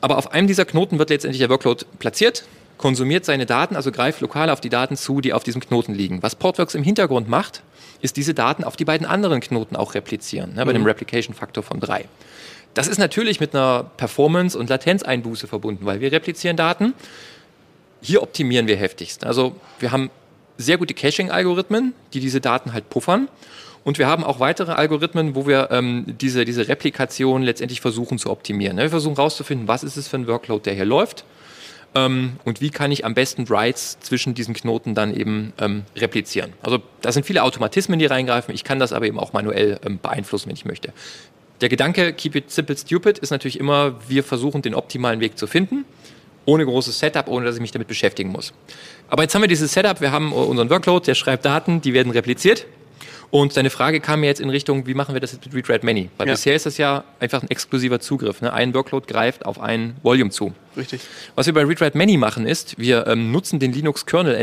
[0.00, 2.44] aber auf einem dieser Knoten wird letztendlich der Workload platziert,
[2.78, 6.22] konsumiert seine Daten, also greift lokal auf die Daten zu, die auf diesem Knoten liegen.
[6.22, 7.62] Was Portworx im Hintergrund macht,
[8.00, 10.78] ist diese Daten auf die beiden anderen Knoten auch replizieren, ne, bei mhm.
[10.78, 12.06] dem Replication-Faktor von drei.
[12.74, 16.94] Das ist natürlich mit einer Performance- und Latenzeinbuße verbunden, weil wir replizieren Daten,
[18.02, 19.24] hier optimieren wir heftigst.
[19.24, 20.10] Also wir haben
[20.58, 23.28] sehr gute Caching-Algorithmen, die diese Daten halt puffern.
[23.84, 28.30] Und wir haben auch weitere Algorithmen, wo wir ähm, diese, diese Replikation letztendlich versuchen zu
[28.30, 28.76] optimieren.
[28.76, 31.24] Wir versuchen herauszufinden, was ist es für ein Workload, der hier läuft
[31.94, 36.52] ähm, und wie kann ich am besten Writes zwischen diesen Knoten dann eben ähm, replizieren.
[36.62, 38.54] Also da sind viele Automatismen, die reingreifen.
[38.54, 40.92] Ich kann das aber eben auch manuell ähm, beeinflussen, wenn ich möchte.
[41.60, 45.46] Der Gedanke, keep it simple stupid, ist natürlich immer, wir versuchen den optimalen Weg zu
[45.46, 45.84] finden
[46.44, 48.52] ohne großes Setup, ohne dass ich mich damit beschäftigen muss.
[49.08, 52.10] Aber jetzt haben wir dieses Setup, wir haben unseren Workload, der schreibt Daten, die werden
[52.12, 52.66] repliziert.
[53.32, 56.10] Und deine Frage kam mir jetzt in Richtung, wie machen wir das jetzt mit Read-Write-Many?
[56.18, 56.34] Weil ja.
[56.34, 58.42] bisher ist das ja einfach ein exklusiver Zugriff.
[58.42, 58.52] Ne?
[58.52, 60.52] Ein Workload greift auf ein Volume zu.
[60.76, 61.00] Richtig.
[61.34, 64.34] Was wir bei Read-Write-Many machen ist, wir ähm, nutzen den Linux-Kernel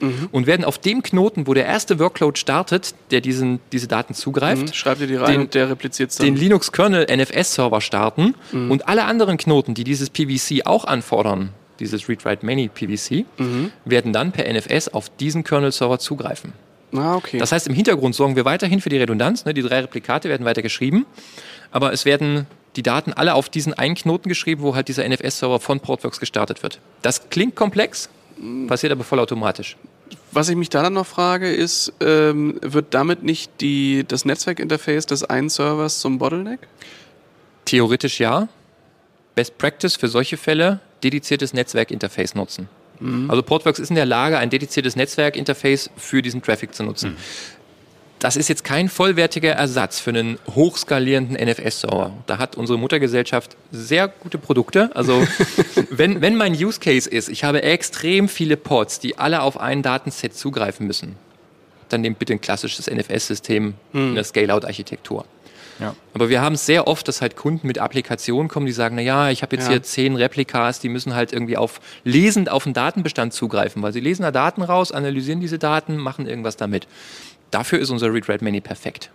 [0.00, 4.14] NFS-Server und werden auf dem Knoten, wo der erste Workload startet, der diesen, diese Daten
[4.14, 4.72] zugreift, Mhm.
[4.72, 6.26] Schreibt ihr die rein Den- und der repliziert dann.
[6.26, 8.70] den Linux-Kernel NFS-Server starten Mhm.
[8.70, 13.72] und alle anderen Knoten, die dieses PVC auch anfordern, dieses Read-Write-Many PVC, Mhm.
[13.84, 16.52] werden dann per NFS auf diesen Kernel-Server zugreifen.
[16.92, 17.38] ah, okay.
[17.38, 19.44] Das heißt, im Hintergrund sorgen wir weiterhin für die Redundanz.
[19.44, 19.54] Ne?
[19.54, 21.06] Die drei Replikate werden weiter geschrieben,
[21.70, 25.60] aber es werden die Daten alle auf diesen einen Knoten geschrieben, wo halt dieser NFS-Server
[25.60, 26.80] von Portworx gestartet wird.
[27.02, 28.08] Das klingt komplex,
[28.68, 29.76] passiert aber vollautomatisch.
[30.32, 35.06] Was ich mich da dann noch frage, ist, ähm, wird damit nicht die, das Netzwerkinterface
[35.06, 36.60] des einen Servers zum Bottleneck?
[37.64, 38.48] Theoretisch ja.
[39.34, 42.68] Best Practice für solche Fälle, dediziertes Netzwerkinterface nutzen.
[43.28, 47.16] Also Portworx ist in der Lage, ein dediziertes Netzwerkinterface für diesen Traffic zu nutzen.
[48.20, 52.12] Das ist jetzt kein vollwertiger Ersatz für einen hochskalierenden NFS-Server.
[52.26, 54.90] Da hat unsere Muttergesellschaft sehr gute Produkte.
[54.94, 55.26] Also
[55.90, 59.82] wenn, wenn mein Use Case ist, ich habe extrem viele Pods, die alle auf ein
[59.82, 61.16] Datenset zugreifen müssen,
[61.88, 65.24] dann nehmt bitte ein klassisches NFS-System in der Scale-Out-Architektur.
[65.80, 65.96] Ja.
[66.12, 69.30] Aber wir haben sehr oft, dass halt Kunden mit Applikationen kommen, die sagen, na ja,
[69.30, 69.70] ich habe jetzt Ja.
[69.72, 74.00] hier zehn Replikas, die müssen halt irgendwie auf lesend auf den Datenbestand zugreifen, weil sie
[74.00, 76.86] lesen da Daten raus, analysieren diese Daten, machen irgendwas damit.
[77.50, 79.10] Dafür ist unser Read-Write-Many perfekt.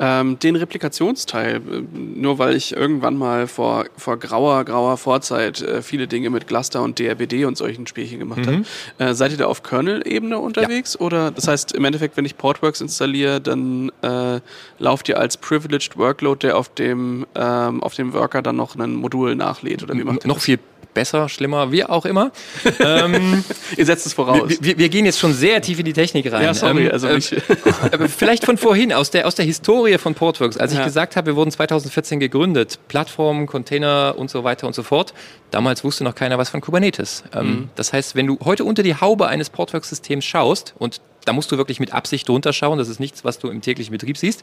[0.00, 1.60] Ähm, den Replikationsteil, äh,
[1.92, 6.82] nur weil ich irgendwann mal vor, vor grauer, grauer Vorzeit äh, viele Dinge mit Cluster
[6.82, 8.62] und DRBD und solchen Spielchen gemacht habe,
[8.98, 10.98] äh, seid ihr da auf Kernel-Ebene unterwegs?
[10.98, 14.40] Oder das heißt, im Endeffekt, wenn ich Portworx installiere, dann äh,
[14.78, 18.94] lauft ihr als Privileged Workload, der auf dem, ähm, auf dem Worker dann noch ein
[18.94, 19.82] Modul nachlädt?
[19.82, 20.44] Oder wie macht ihr Noch das?
[20.44, 20.58] viel
[20.98, 22.32] besser, schlimmer, wie auch immer.
[22.80, 23.44] ähm,
[23.76, 24.48] Ihr setzt es voraus.
[24.48, 26.42] wir, wir, wir gehen jetzt schon sehr tief in die Technik rein.
[26.42, 27.34] ja, sorry, Ähm, also äh, nicht.
[27.92, 30.56] Aber vielleicht von vorhin, aus der, aus der Historie von Portworx.
[30.56, 30.84] Als ich Ja.
[30.84, 35.14] gesagt habe, wir wurden 2014 gegründet, Plattformen, Container und so weiter und so fort.
[35.52, 37.22] Damals wusste noch keiner was von Kubernetes.
[37.32, 41.52] Ähm, Das heißt, wenn du heute unter die Haube eines Portworx-Systems schaust, und da musst
[41.52, 44.42] du wirklich mit Absicht drunter schauen, das ist nichts, was du im täglichen Betrieb siehst,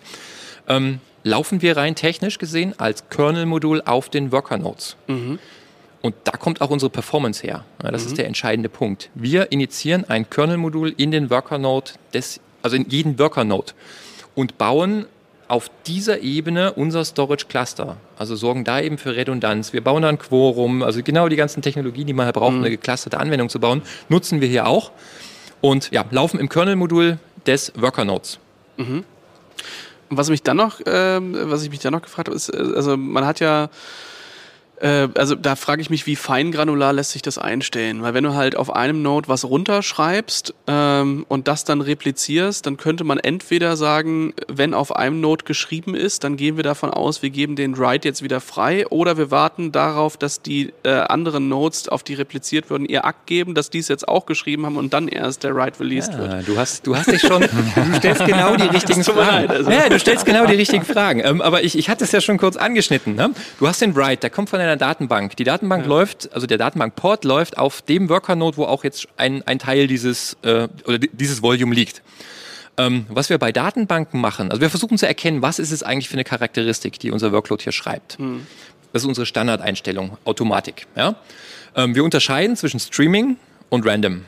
[0.67, 4.95] ähm, laufen wir rein technisch gesehen als Kernel-Modul auf den Worker-Nodes.
[6.05, 7.65] Und da kommt auch unsere Performance her.
[7.79, 9.09] Das ist der entscheidende Punkt.
[9.15, 13.71] Wir initiieren ein Kernel-Modul in den Worker-Node, des, also in jeden Worker-Node
[14.35, 15.07] und bauen
[15.47, 17.97] auf dieser Ebene unser Storage-Cluster.
[18.19, 19.73] Also sorgen da eben für Redundanz.
[19.73, 22.69] Wir bauen dann Quorum, also genau die ganzen Technologien, die man halt braucht, um eine
[22.69, 24.91] geclusterte Anwendung zu bauen, nutzen wir hier auch
[25.61, 28.37] und ja, laufen im Kernel-Modul des Worker-Nodes.
[30.11, 32.95] Was mich dann noch, ähm, was ich mich dann noch gefragt habe, ist, äh, also
[32.95, 33.69] man hat ja,
[34.81, 38.01] äh, also da frage ich mich, wie feingranular lässt sich das einstellen?
[38.01, 42.77] Weil wenn du halt auf einem Node was runterschreibst ähm, und das dann replizierst, dann
[42.77, 47.21] könnte man entweder sagen, wenn auf einem Node geschrieben ist, dann gehen wir davon aus,
[47.21, 51.47] wir geben den Write jetzt wieder frei, oder wir warten darauf, dass die äh, anderen
[51.47, 54.77] Nodes, auf die repliziert würden, ihr Akt geben, dass die es jetzt auch geschrieben haben
[54.77, 56.31] und dann erst der Write released wird.
[56.31, 57.41] Ah, du hast, du hast dich schon,
[57.75, 59.47] du stellst genau die richtigen Fragen.
[59.47, 59.71] leid, also.
[59.71, 61.21] Ja, du stellst genau die richtigen Fragen.
[61.23, 63.15] Ähm, aber ich, ich hatte es ja schon kurz angeschnitten.
[63.15, 63.31] Ne?
[63.59, 65.36] Du hast den Write, der kommt von einer Datenbank.
[65.38, 69.60] Die Datenbank läuft, also der Datenbank-Port läuft auf dem Worker-Node, wo auch jetzt ein, ein
[69.60, 72.01] Teil dieses, äh, oder di- dieses Volume liegt.
[72.78, 76.10] Ähm, was wir bei Datenbanken machen, also wir versuchen zu erkennen, was ist es eigentlich
[76.10, 78.17] für eine Charakteristik, die unser Workload hier schreibt.
[78.91, 80.86] Das ist unsere Standardeinstellung, Automatik.
[80.95, 81.15] Ja?
[81.75, 83.38] Ähm, wir unterscheiden zwischen Streaming
[83.69, 84.25] und Random.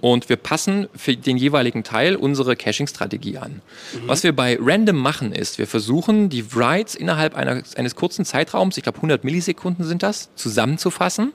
[0.00, 3.60] Und wir passen für den jeweiligen Teil unsere Caching-Strategie an.
[4.06, 8.76] Was wir bei Random machen, ist, wir versuchen, die Writes innerhalb einer, eines kurzen Zeitraums,
[8.76, 11.32] ich glaube 100 Millisekunden sind das, zusammenzufassen,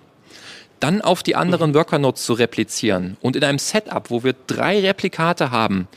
[0.80, 3.18] dann auf die anderen Worker-Nodes zu replizieren.
[3.22, 5.88] Und in einem Setup, wo wir drei Replikate haben,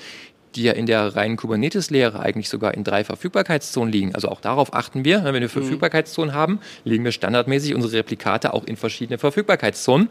[0.55, 4.15] die ja in der reinen Kubernetes-Lehre eigentlich sogar in drei Verfügbarkeitszonen liegen.
[4.15, 5.23] Also auch darauf achten wir.
[5.25, 10.09] Wenn wir Verfügbarkeitszonen haben, legen wir standardmäßig unsere Replikate auch in verschiedene Verfügbarkeitszonen.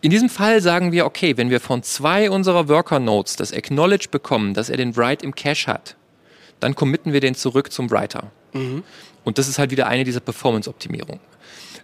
[0.00, 4.54] In diesem Fall sagen wir, okay, wenn wir von zwei unserer Worker-Nodes das Acknowledge bekommen,
[4.54, 5.96] dass er den Write im Cache hat,
[6.60, 8.30] dann committen wir den zurück zum Writer.
[9.24, 11.20] Und das ist halt wieder eine dieser Performance-Optimierungen.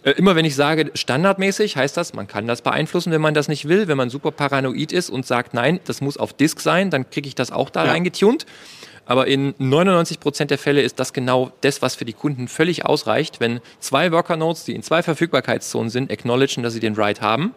[0.03, 3.47] Äh, Immer wenn ich sage standardmäßig, heißt das, man kann das beeinflussen, wenn man das
[3.47, 3.87] nicht will.
[3.87, 7.27] Wenn man super paranoid ist und sagt, nein, das muss auf Disk sein, dann kriege
[7.27, 7.91] ich das auch da Ja.
[7.91, 8.45] reingetunt.
[9.05, 13.39] Aber in 99% der Fälle ist das genau das, was für die Kunden völlig ausreicht,
[13.39, 17.53] wenn zwei Worker-Nodes, die in zwei Verfügbarkeitszonen sind, acknowledgen, dass sie den Write haben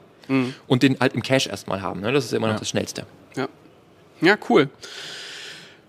[0.66, 2.00] und den halt im Cache erstmal haben.
[2.00, 2.12] Ne?
[2.12, 2.58] Das ist immer noch Ja.
[2.60, 3.06] das Schnellste.
[3.36, 3.48] Ja.
[4.20, 4.68] Ja, cool.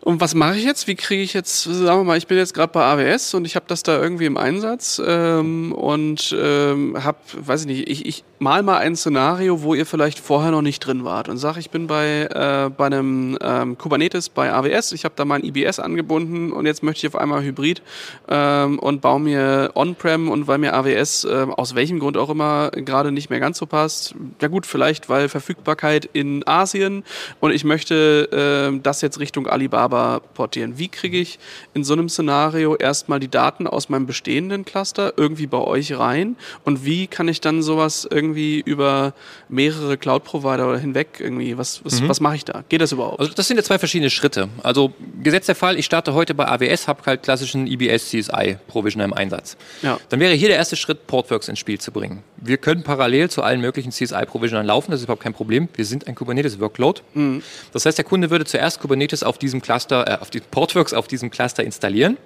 [0.01, 0.87] Und was mache ich jetzt?
[0.87, 3.55] Wie kriege ich jetzt, sagen wir mal, ich bin jetzt gerade bei AWS und ich
[3.55, 8.23] habe das da irgendwie im Einsatz ähm, und ähm, habe, weiß ich nicht, ich, ich
[8.39, 11.69] mal mal ein Szenario, wo ihr vielleicht vorher noch nicht drin wart und sage, ich
[11.69, 16.53] bin bei, äh, bei einem ähm, Kubernetes bei AWS, ich habe da mein IBS angebunden
[16.53, 17.81] und jetzt möchte ich auf einmal Hybrid
[18.29, 22.71] ähm, und baue mir On-Prem und weil mir AWS äh, aus welchem Grund auch immer
[22.71, 27.03] gerade nicht mehr ganz so passt, ja gut, vielleicht weil Verfügbarkeit in Asien
[27.41, 30.77] und ich möchte äh, das jetzt Richtung Alibaba portieren.
[30.77, 31.39] Wie kriege ich
[31.73, 36.37] in so einem Szenario erstmal die Daten aus meinem bestehenden Cluster irgendwie bei euch rein
[36.63, 39.13] und wie kann ich dann sowas irgendwie irgendwie über
[39.47, 41.57] mehrere Cloud-Provider hinweg irgendwie?
[41.57, 42.09] Was, was, mhm.
[42.09, 42.63] was mache ich da?
[42.69, 43.19] Geht das überhaupt?
[43.19, 44.49] Also das sind ja zwei verschiedene Schritte.
[44.63, 49.05] Also gesetzt der Fall, ich starte heute bei AWS, habe halt klassischen EBS CSI Provisioner
[49.05, 49.57] im Einsatz.
[49.81, 49.99] Ja.
[50.09, 52.23] Dann wäre hier der erste Schritt, Portworx ins Spiel zu bringen.
[52.37, 55.67] Wir können parallel zu allen möglichen CSI Provisionern laufen, das ist überhaupt kein Problem.
[55.75, 57.01] Wir sind ein Kubernetes Workload.
[57.13, 57.41] Mhm.
[57.73, 61.07] Das heißt, der Kunde würde zuerst Kubernetes auf diesem Cluster, äh, auf die Portworx auf
[61.07, 62.17] diesem Cluster installieren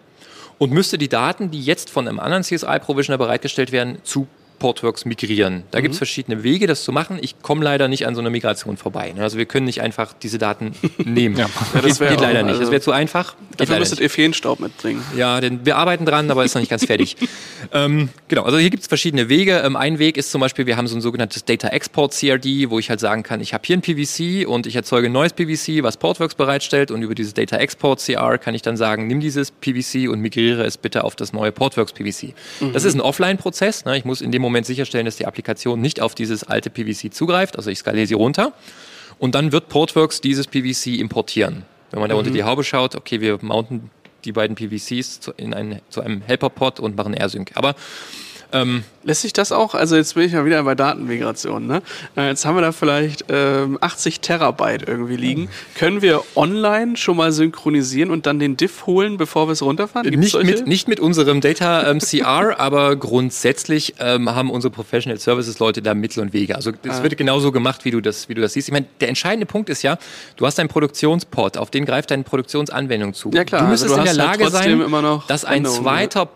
[0.57, 4.27] und müsste die Daten, die jetzt von einem anderen CSI-Provisioner bereitgestellt werden, zu
[4.63, 5.63] Portworx migrieren.
[5.71, 5.83] Da mhm.
[5.83, 7.17] gibt es verschiedene Wege, das zu machen.
[7.19, 9.11] Ich komme leider nicht an so einer Migration vorbei.
[9.11, 9.21] Ne?
[9.21, 10.71] Also wir können nicht einfach diese Daten
[11.03, 11.35] nehmen.
[11.35, 11.49] ja.
[11.73, 11.81] ja.
[11.81, 12.51] das geht, geht leider auch, nicht.
[12.51, 13.35] Also das wäre zu einfach.
[13.57, 15.03] Dafür müsstet ihr Feenstaub mitbringen.
[15.17, 17.17] Ja, denn wir arbeiten dran, aber ist noch nicht ganz fertig.
[17.73, 19.61] ähm, genau, also hier gibt es verschiedene Wege.
[19.65, 22.79] Ähm, ein Weg ist zum Beispiel, wir haben so ein sogenanntes Data Export CRD, wo
[22.79, 25.83] ich halt sagen kann, ich habe hier ein PVC und ich erzeuge ein neues PVC,
[25.83, 29.51] was Portworx bereitstellt und über dieses Data Export CR kann ich dann sagen, nimm dieses
[29.51, 32.33] PVC und migriere es bitte auf das neue Portworx PVC.
[32.61, 32.71] Mhm.
[32.71, 33.83] Das ist ein Offline-Prozess.
[33.83, 33.97] Ne?
[33.97, 37.13] Ich muss in dem Moment Moment sicherstellen, dass die Applikation nicht auf dieses alte PVC
[37.13, 37.57] zugreift.
[37.57, 38.53] Also ich skaliere sie runter.
[39.19, 41.63] Und dann wird Portworx dieses PVC importieren.
[41.91, 42.19] Wenn man da mhm.
[42.19, 43.89] unter die Haube schaut, okay, wir mounten
[44.25, 47.51] die beiden PVCs zu, in einen, zu einem Helper-Pod und machen AirSync.
[47.55, 47.75] Aber
[48.53, 51.81] ähm, Lässt sich das auch, also jetzt bin ich ja wieder bei Datenmigration, ne?
[52.15, 55.49] Äh, jetzt haben wir da vielleicht ähm, 80 Terabyte irgendwie liegen.
[55.75, 60.07] Können wir online schon mal synchronisieren und dann den Diff holen, bevor wir es runterfahren?
[60.07, 65.59] nicht mit, nicht mit unserem Data ähm, CR, aber grundsätzlich ähm, haben unsere Professional Services
[65.59, 66.55] Leute da Mittel und Wege.
[66.55, 67.03] Also es ah.
[67.03, 68.69] wird genauso gemacht, wie du das, wie du das siehst.
[68.69, 69.97] Ich meine, der entscheidende Punkt ist ja,
[70.37, 73.31] du hast einen Produktionsport, auf den greift deine Produktionsanwendung zu.
[73.33, 76.29] Ja klar, du müsstest also du in der Lage sein, dass ein zweiter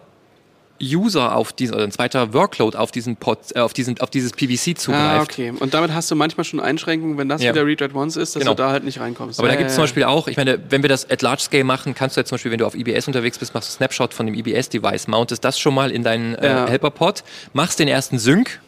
[0.81, 4.31] User auf diesen, oder ein zweiter Workload auf diesen Pod, äh, auf diesen, auf dieses
[4.31, 4.95] PVC zugreift.
[4.95, 5.53] Ah, okay.
[5.59, 7.53] Und damit hast du manchmal schon Einschränkungen, wenn das ja.
[7.53, 8.53] wieder Read at Once ist, dass genau.
[8.53, 9.39] du da halt nicht reinkommst.
[9.39, 11.21] Aber ja, da gibt es ja, zum Beispiel auch, ich meine, wenn wir das at
[11.21, 13.69] Large Scale machen, kannst du jetzt zum Beispiel, wenn du auf EBS unterwegs bist, machst
[13.69, 17.87] du Snapshot von dem EBS-Device, mountest das schon mal in deinen äh, Helper-Pod, machst den
[17.87, 18.59] ersten Sync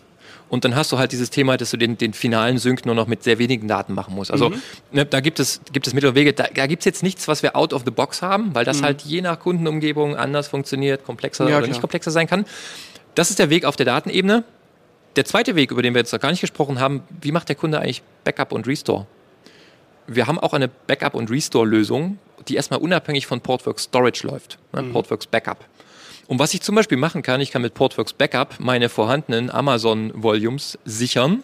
[0.50, 3.08] und dann hast du halt dieses Thema, dass du den, den finalen Sync nur noch
[3.08, 4.32] mit sehr wenigen Daten machen musst.
[4.32, 4.62] Also mhm.
[4.92, 6.34] ne, da gibt es, gibt es Mittel und Wege.
[6.34, 8.82] Da, da gibt es jetzt nichts, was wir out of the box haben, weil das
[8.82, 8.86] mhm.
[8.86, 11.70] halt je nach Kundenumgebung anders funktioniert, komplexer ja, oder klar.
[11.70, 12.46] nicht komplexer sein kann.
[13.16, 14.44] Das ist der Weg auf der Datenebene.
[15.16, 17.56] Der zweite Weg, über den wir jetzt noch gar nicht gesprochen haben, wie macht der
[17.56, 19.06] Kunde eigentlich Backup und Restore?
[20.08, 24.58] Wir haben auch eine Backup- und Restore-Lösung, die erstmal unabhängig von Portworx Storage läuft.
[24.74, 24.82] Ne?
[24.82, 24.94] Mhm.
[24.94, 25.66] Portworx Backup.
[26.30, 30.78] Und was ich zum Beispiel machen kann, ich kann mit Portworx Backup meine vorhandenen Amazon-Volumes
[30.86, 31.42] sichern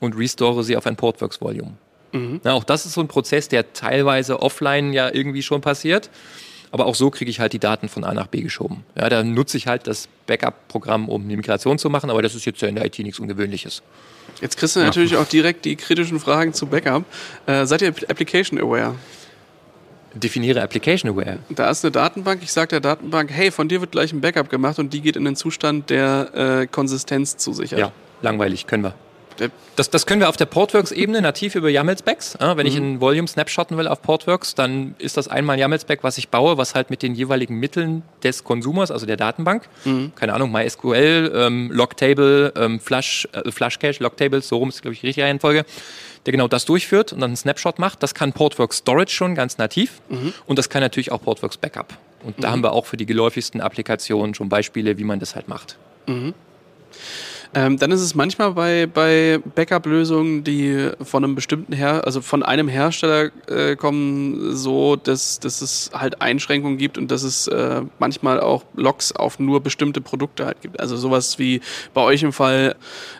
[0.00, 1.72] und restore sie auf ein Portworx-Volume.
[2.12, 2.42] Mhm.
[2.44, 6.10] auch das ist so ein Prozess, der teilweise offline ja irgendwie schon passiert.
[6.70, 8.84] Aber auch so kriege ich halt die Daten von A nach B geschoben.
[8.98, 12.44] Ja, da nutze ich halt das Backup-Programm, um eine Migration zu machen, aber das ist
[12.44, 13.82] jetzt ja in der IT nichts Ungewöhnliches.
[14.42, 14.86] Jetzt kriegst du ja.
[14.86, 17.04] natürlich auch direkt die kritischen Fragen zu Backup.
[17.46, 18.94] Äh, seid ihr Application Aware?
[20.14, 21.38] Definiere Application Aware.
[21.48, 24.50] Da ist eine Datenbank, ich sage der Datenbank, hey, von dir wird gleich ein Backup
[24.50, 27.78] gemacht und die geht in den Zustand der äh, Konsistenz zusichert.
[27.78, 28.94] Ja, langweilig, können wir.
[29.76, 32.38] Das, das können wir auf der Portworx-Ebene nativ über YAML-Specs.
[32.40, 32.72] Ja, wenn mhm.
[32.72, 36.28] ich ein Volume snapshotten will auf Portworx, dann ist das einmal ein YAML-Spec, was ich
[36.28, 40.12] baue, was halt mit den jeweiligen Mitteln des Konsumers, also der Datenbank, mhm.
[40.14, 45.00] keine Ahnung, MySQL, ähm, Logtable, ähm, Flush, äh, Flushcache, Logtables, so rum ist, glaube ich,
[45.00, 45.64] die richtige Reihenfolge,
[46.26, 48.02] der genau das durchführt und dann einen Snapshot macht.
[48.02, 50.34] Das kann Portworx Storage schon ganz nativ mhm.
[50.46, 51.94] und das kann natürlich auch Portworx Backup.
[52.24, 52.52] Und da mhm.
[52.52, 55.76] haben wir auch für die geläufigsten Applikationen schon Beispiele, wie man das halt macht.
[57.54, 62.42] Ähm, dann ist es manchmal bei, bei Backup-Lösungen, die von einem bestimmten Her also von
[62.42, 67.82] einem Hersteller äh, kommen, so, dass, dass es halt Einschränkungen gibt und dass es äh,
[67.98, 70.80] manchmal auch Logs auf nur bestimmte Produkte halt gibt.
[70.80, 71.60] Also sowas wie
[71.92, 72.74] bei euch im Fall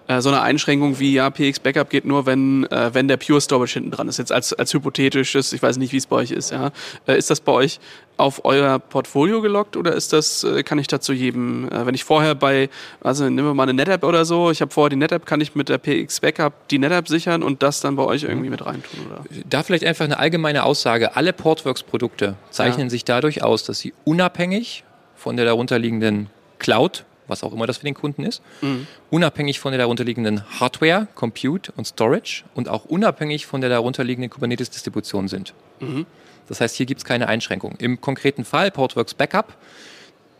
[0.08, 3.40] äh, so eine Einschränkung wie ja, PX Backup geht nur, wenn, äh, wenn der Pure
[3.40, 4.18] Storage hinten dran ist.
[4.18, 6.70] Jetzt als, als hypothetisches, ich weiß nicht, wie es bei euch ist, ja.
[7.06, 7.80] Äh, ist das bei euch
[8.16, 12.04] auf euer Portfolio gelockt oder ist das, äh, kann ich dazu jedem, äh, wenn ich
[12.04, 12.68] vorher bei,
[13.00, 15.54] also nehmen wir mal eine NetApp oder so, ich habe vorher die NetApp, kann ich
[15.54, 19.06] mit der PX Backup die NetApp sichern und das dann bei euch irgendwie mit reintun,
[19.06, 19.24] oder?
[19.48, 21.16] Da vielleicht einfach eine allgemeine Aussage.
[21.16, 22.90] Alle Portworx-Produkte zeichnen ja.
[22.90, 24.84] sich dadurch aus, dass sie unabhängig
[25.16, 26.28] von der darunterliegenden
[26.58, 28.86] Cloud, was auch immer das für den Kunden ist, mhm.
[29.10, 35.28] unabhängig von der darunterliegenden Hardware, Compute und Storage und auch unabhängig von der darunterliegenden Kubernetes-Distribution
[35.28, 35.54] sind.
[35.80, 36.06] Mhm.
[36.48, 37.76] Das heißt, hier gibt es keine Einschränkung.
[37.78, 39.54] Im konkreten Fall Portworx Backup,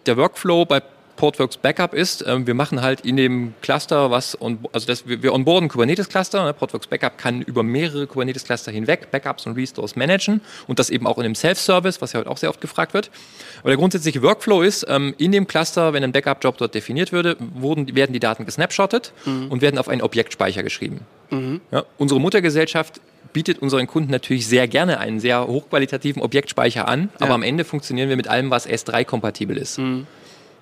[0.07, 0.83] der Workflow bei
[1.23, 5.23] Portworx Backup ist, ähm, wir machen halt in dem Cluster was, on, also das, wir,
[5.23, 6.45] wir onboarden Kubernetes-Cluster.
[6.45, 6.53] Ne?
[6.53, 11.19] Portworx Backup kann über mehrere Kubernetes-Cluster hinweg Backups und Restores managen und das eben auch
[11.19, 13.13] in dem Self-Service, was ja heute auch sehr oft gefragt wird.
[13.61, 17.37] Aber der grundsätzliche Workflow ist, ähm, in dem Cluster, wenn ein Backup-Job dort definiert würde,
[17.55, 19.47] wurden, werden die Daten gesnapshottet mhm.
[19.49, 21.03] und werden auf einen Objektspeicher geschrieben.
[21.31, 21.61] Mhm.
[21.71, 23.01] Ja, unsere Muttergesellschaft
[23.33, 27.27] bietet unseren Kunden natürlich sehr gerne einen sehr hochqualitativen Objektspeicher an, ja.
[27.27, 29.79] aber am Ende funktionieren wir mit allem, was S3-kompatibel ist.
[29.79, 30.09] Mhm.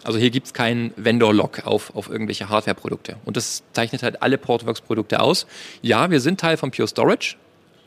[0.02, 3.16] Also hier gibt es keinen Vendor-Lock auf, auf irgendwelche Hardware-Produkte.
[3.24, 5.46] Und das zeichnet halt alle Portworx-Produkte aus.
[5.82, 7.36] Ja, wir sind Teil von Pure Storage,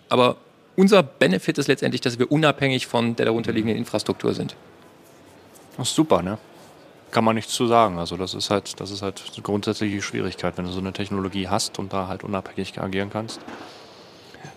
[0.09, 0.37] aber
[0.75, 4.55] unser Benefit ist letztendlich, dass wir unabhängig von der darunterliegenden Infrastruktur sind.
[5.77, 6.37] Das ist super, ne?
[7.11, 7.99] Kann man nichts zu sagen.
[7.99, 11.47] Also das ist halt, das ist halt eine grundsätzliche Schwierigkeit, wenn du so eine Technologie
[11.47, 13.39] hast und da halt unabhängig agieren kannst.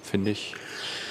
[0.02, 0.54] Finde ich,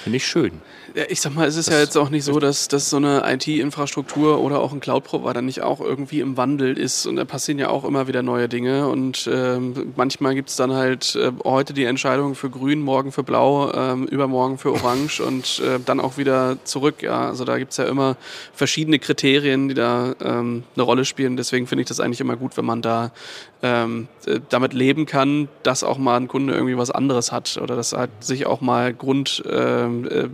[0.04, 0.62] finde ich schön.
[1.10, 3.24] Ich sag mal, es ist das ja jetzt auch nicht so, dass, dass so eine
[3.26, 7.68] IT-Infrastruktur oder auch ein Cloud-Provider nicht auch irgendwie im Wandel ist und da passieren ja
[7.68, 11.84] auch immer wieder neue Dinge und ähm, manchmal gibt es dann halt äh, heute die
[11.84, 16.64] Entscheidung für grün, morgen für blau, ähm, übermorgen für orange und äh, dann auch wieder
[16.64, 17.02] zurück.
[17.02, 18.16] Ja, also da gibt es ja immer
[18.54, 21.36] verschiedene Kriterien, die da ähm, eine Rolle spielen.
[21.36, 23.12] Deswegen finde ich das eigentlich immer gut, wenn man da
[23.66, 27.76] ähm, äh, damit leben kann, dass auch mal ein Kunde irgendwie was anderes hat oder
[27.76, 30.28] dass halt sich auch mal Grund, ähm, äh,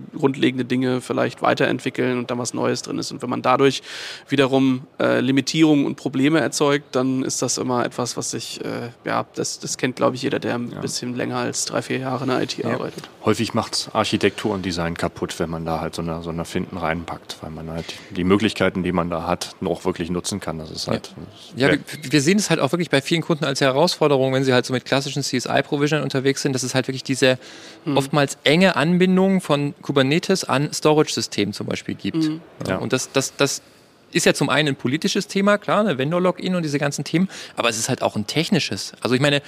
[0.51, 3.11] grundlegende Dinge vielleicht weiterentwickeln und da was Neues drin ist.
[3.11, 3.81] Und wenn man dadurch
[4.29, 9.25] wiederum äh, Limitierungen und Probleme erzeugt, dann ist das immer etwas, was sich, äh, ja,
[9.35, 10.79] das, das kennt, glaube ich, jeder, der ein ja.
[10.79, 12.71] bisschen länger als drei, vier Jahre in der IT ja.
[12.73, 13.09] arbeitet.
[13.25, 16.77] Häufig macht Architektur und Design kaputt, wenn man da halt so eine, so eine Finden
[16.77, 20.57] reinpackt, weil man halt die Möglichkeiten, die man da hat, noch wirklich nutzen kann.
[20.57, 21.13] Das ist halt.
[21.55, 24.43] Ja, ja wir, wir sehen es halt auch wirklich bei vielen Kunden als Herausforderung, wenn
[24.43, 27.37] sie halt so mit klassischen CSI-Provision unterwegs sind, dass es halt wirklich diese
[27.85, 27.97] mhm.
[27.97, 32.17] oftmals enge Anbindung von Kubernetes an Storage-Systemen zum Beispiel gibt.
[32.17, 32.41] Mhm.
[32.67, 32.77] Ja.
[32.77, 33.61] Und das, das, das
[34.11, 37.69] ist ja zum einen ein politisches Thema, klar, eine Vendor-Login und diese ganzen Themen, aber
[37.69, 38.93] es ist halt auch ein technisches.
[39.01, 39.41] Also ich meine,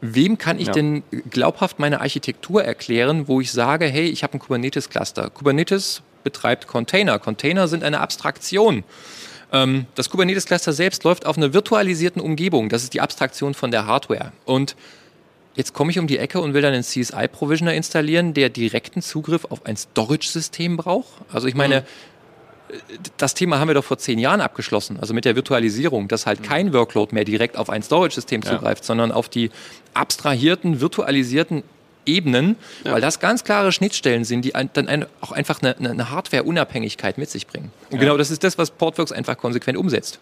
[0.00, 0.72] wem kann ich ja.
[0.72, 5.30] denn glaubhaft meine Architektur erklären, wo ich sage, hey, ich habe ein Kubernetes-Cluster.
[5.30, 7.18] Kubernetes betreibt Container.
[7.18, 8.84] Container sind eine Abstraktion.
[9.52, 12.68] Ähm, das Kubernetes-Cluster selbst läuft auf einer virtualisierten Umgebung.
[12.68, 14.32] Das ist die Abstraktion von der Hardware.
[14.44, 14.76] Und
[15.54, 19.44] jetzt komme ich um die Ecke und will dann einen CSI-Provisioner installieren, der direkten Zugriff
[19.46, 21.12] auf ein Storage-System braucht.
[21.32, 22.74] Also ich meine, mhm.
[23.16, 26.40] das Thema haben wir doch vor zehn Jahren abgeschlossen, also mit der Virtualisierung, dass halt
[26.40, 26.44] mhm.
[26.44, 28.86] kein Workload mehr direkt auf ein Storage-System zugreift, ja.
[28.86, 29.50] sondern auf die
[29.94, 31.62] abstrahierten, virtualisierten
[32.06, 32.92] Ebenen, ja.
[32.92, 37.28] weil das ganz klare Schnittstellen sind, die dann ein, auch einfach eine, eine Hardware-Unabhängigkeit mit
[37.28, 37.70] sich bringen.
[37.90, 38.00] Und ja.
[38.00, 40.18] genau das ist das, was Portworx einfach konsequent umsetzt.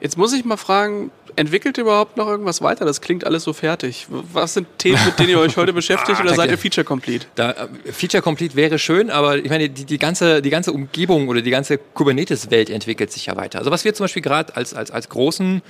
[0.00, 2.84] Jetzt muss ich mal fragen, entwickelt ihr überhaupt noch irgendwas weiter?
[2.84, 4.06] Das klingt alles so fertig.
[4.08, 7.26] Was sind Themen, mit denen ihr euch heute beschäftigt ah, oder seid ihr Feature Complete?
[7.34, 11.28] Da, äh, Feature Complete wäre schön, aber ich meine, die, die, ganze, die ganze Umgebung
[11.28, 13.58] oder die ganze Kubernetes-Welt entwickelt sich ja weiter.
[13.58, 15.62] Also was wir zum Beispiel gerade als, als, als großen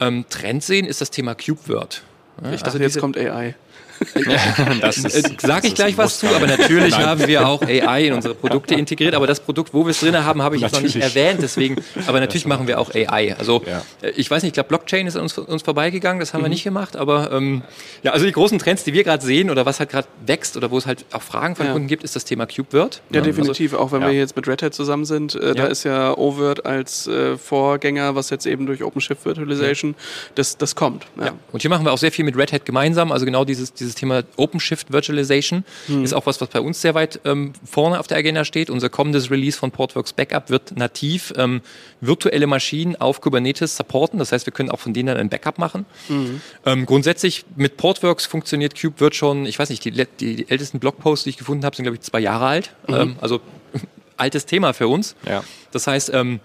[0.00, 2.02] ähm, Trend sehen, ist das Thema KubeWord.
[2.42, 3.54] Ja, ich dachte, also jetzt kommt AI.
[4.80, 7.06] das äh, Sage ich gleich was zu, aber natürlich Nein.
[7.06, 9.14] haben wir auch AI in unsere Produkte integriert.
[9.14, 11.40] Aber das Produkt, wo wir es drin haben, habe ich jetzt noch nicht erwähnt.
[11.42, 11.76] Deswegen,
[12.06, 13.34] aber natürlich machen wir auch AI.
[13.38, 13.82] Also ja.
[14.02, 16.46] Äh, ich weiß nicht, ich glaube, Blockchain ist an uns, uns vorbeigegangen, das haben mhm.
[16.46, 16.96] wir nicht gemacht.
[16.96, 17.62] Aber ähm,
[18.02, 20.70] ja, also die großen Trends, die wir gerade sehen oder was halt gerade wächst oder
[20.70, 21.72] wo es halt auch Fragen von ja.
[21.72, 23.02] Kunden gibt, ist das Thema KubeWord.
[23.10, 23.72] Ja, ja definitiv.
[23.72, 26.66] Also, auch wenn wir jetzt mit Red Hat zusammen sind, äh, da ist ja OVirt
[26.66, 29.94] als äh, Vorgänger, was jetzt eben durch OpenShift Virtualization,
[30.34, 31.06] das, das kommt.
[31.20, 31.32] Ja.
[31.52, 33.12] Und hier machen wir auch sehr viel mit Red Hat gemeinsam.
[33.12, 36.04] Also genau dieses, dieses Thema OpenShift Virtualization hm.
[36.04, 38.70] ist auch was, was bei uns sehr weit ähm, vorne auf der Agenda steht.
[38.70, 41.60] Unser kommendes Release von Portworx Backup wird nativ ähm,
[42.00, 44.18] virtuelle Maschinen auf Kubernetes supporten.
[44.18, 45.86] Das heißt, wir können auch von denen dann ein Backup machen.
[46.08, 46.40] Mhm.
[46.64, 51.24] Ähm, grundsätzlich mit Portworx funktioniert KubeVirt schon, ich weiß nicht, die, die, die ältesten Blogposts,
[51.24, 52.74] die ich gefunden habe, sind, glaube ich, zwei Jahre alt.
[52.86, 52.94] Mhm.
[52.94, 53.40] Ähm, also
[54.16, 55.16] altes Thema für uns.
[55.26, 55.44] Ja.
[55.72, 56.40] Das heißt, ähm,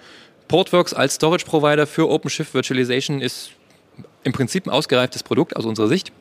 [0.48, 3.52] Portworx als Storage Provider für OpenShift Virtualization ist
[4.24, 6.12] im Prinzip ein ausgereiftes Produkt aus unserer Sicht.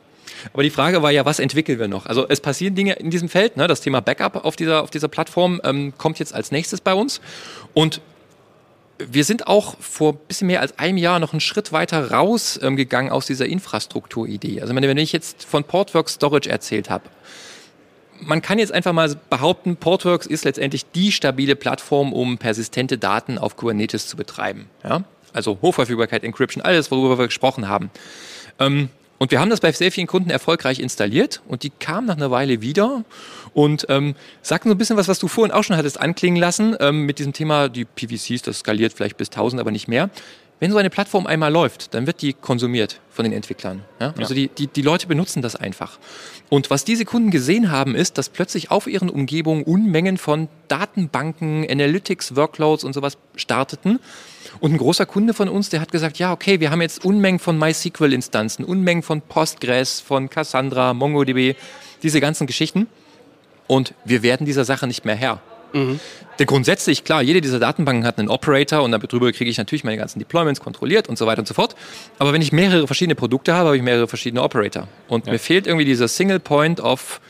[0.51, 2.05] Aber die Frage war ja, was entwickeln wir noch?
[2.05, 3.57] Also es passieren Dinge in diesem Feld.
[3.57, 3.67] Ne?
[3.67, 7.21] Das Thema Backup auf dieser, auf dieser Plattform ähm, kommt jetzt als nächstes bei uns.
[7.73, 8.01] Und
[8.99, 13.11] wir sind auch vor ein bisschen mehr als einem Jahr noch einen Schritt weiter rausgegangen
[13.11, 14.61] ähm, aus dieser Infrastrukturidee.
[14.61, 17.05] Also wenn ich jetzt von Portworx Storage erzählt habe,
[18.19, 23.37] man kann jetzt einfach mal behaupten, Portworx ist letztendlich die stabile Plattform, um persistente Daten
[23.37, 24.69] auf Kubernetes zu betreiben.
[24.83, 25.03] Ja?
[25.33, 27.89] Also Hochverfügbarkeit, Encryption, alles, worüber wir gesprochen haben.
[28.59, 32.17] Ähm, und wir haben das bei sehr vielen Kunden erfolgreich installiert und die kamen nach
[32.17, 33.05] einer Weile wieder
[33.53, 36.75] und ähm, sagten so ein bisschen was, was du vorhin auch schon hattest anklingen lassen
[36.79, 40.09] ähm, mit diesem Thema, die PVCs, das skaliert vielleicht bis 1000, aber nicht mehr.
[40.63, 43.83] Wenn so eine Plattform einmal läuft, dann wird die konsumiert von den Entwicklern.
[43.99, 44.13] Ja?
[44.17, 45.99] Also die, die, die Leute benutzen das einfach.
[46.47, 51.69] Und was diese Kunden gesehen haben, ist, dass plötzlich auf ihren Umgebungen Unmengen von Datenbanken,
[51.69, 53.99] Analytics, Workloads und sowas starteten.
[54.61, 57.39] Und ein großer Kunde von uns, der hat gesagt, ja, okay, wir haben jetzt Unmengen
[57.39, 61.57] von MySQL-Instanzen, Unmengen von Postgres, von Cassandra, MongoDB,
[62.03, 62.87] diese ganzen Geschichten.
[63.67, 65.41] Und wir werden dieser Sache nicht mehr Herr.
[65.73, 65.99] Mhm.
[66.39, 69.97] Denn grundsätzlich, klar, jede dieser Datenbanken hat einen Operator und darüber kriege ich natürlich meine
[69.97, 71.75] ganzen Deployments kontrolliert und so weiter und so fort.
[72.17, 74.87] Aber wenn ich mehrere verschiedene Produkte habe, habe ich mehrere verschiedene Operator.
[75.07, 75.33] Und ja.
[75.33, 77.21] mir fehlt irgendwie dieser Single Point of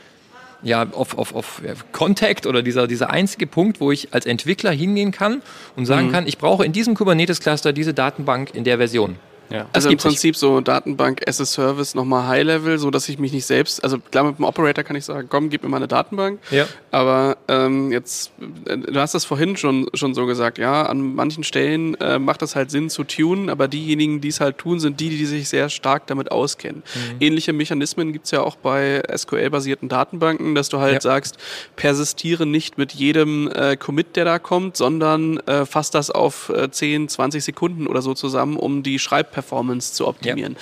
[0.62, 1.60] ja, auf, auf, auf
[1.92, 5.42] Contact oder dieser, dieser einzige Punkt, wo ich als Entwickler hingehen kann
[5.76, 6.12] und sagen mhm.
[6.12, 9.16] kann, ich brauche in diesem Kubernetes-Cluster diese Datenbank in der Version.
[9.50, 9.66] Ja.
[9.72, 10.38] Also im Prinzip nicht.
[10.40, 13.98] so Datenbank as a Service nochmal High Level, so dass ich mich nicht selbst, also
[13.98, 16.40] klar mit dem Operator kann ich sagen, komm, gib mir mal eine Datenbank.
[16.50, 16.66] Ja.
[16.90, 18.32] Aber ähm, jetzt,
[18.66, 22.42] äh, du hast das vorhin schon, schon so gesagt, ja, an manchen Stellen äh, macht
[22.42, 25.48] das halt Sinn zu tunen, aber diejenigen, die es halt tun, sind die, die sich
[25.48, 26.82] sehr stark damit auskennen.
[26.94, 27.16] Mhm.
[27.20, 31.00] Ähnliche Mechanismen gibt es ja auch bei SQL-basierten Datenbanken, dass du halt ja.
[31.00, 31.36] sagst,
[31.76, 36.70] persistiere nicht mit jedem äh, Commit, der da kommt, sondern äh, fass das auf äh,
[36.70, 40.54] 10, 20 Sekunden oder so zusammen, um die Schreib Performance zu optimieren.
[40.54, 40.58] Ja.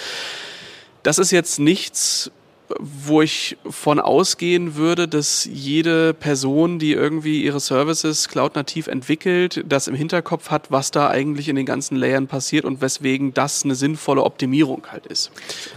[1.04, 2.30] Das ist jetzt nichts,
[2.80, 9.88] wo ich von ausgehen würde, dass jede Person, die irgendwie ihre Services cloud-nativ entwickelt, das
[9.88, 13.74] im Hinterkopf hat, was da eigentlich in den ganzen Layern passiert und weswegen das eine
[13.74, 15.30] sinnvolle Optimierung halt ist.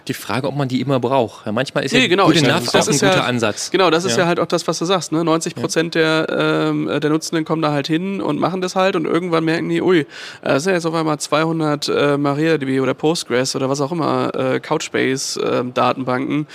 [0.08, 1.46] Die Frage, ob man die immer braucht.
[1.46, 3.72] Ja, manchmal ist nee, ja genau, gute Enough auch ein guter ja, Ansatz.
[3.72, 4.24] Genau, das ist ja.
[4.24, 4.28] ja.
[4.28, 5.12] halt auch das, was du sagst.
[5.12, 5.24] Ne?
[5.24, 9.06] 90 Prozent der, ähm, der Nutzenden kommen da halt hin und machen das halt und
[9.06, 10.06] irgendwann merken die, ui,
[10.42, 14.60] das sind jetzt auf einmal 200 äh, MariaDB oder Postgres oder was auch immer, äh,
[14.60, 16.42] Couchbase-Datenbanken.
[16.42, 16.46] Äh,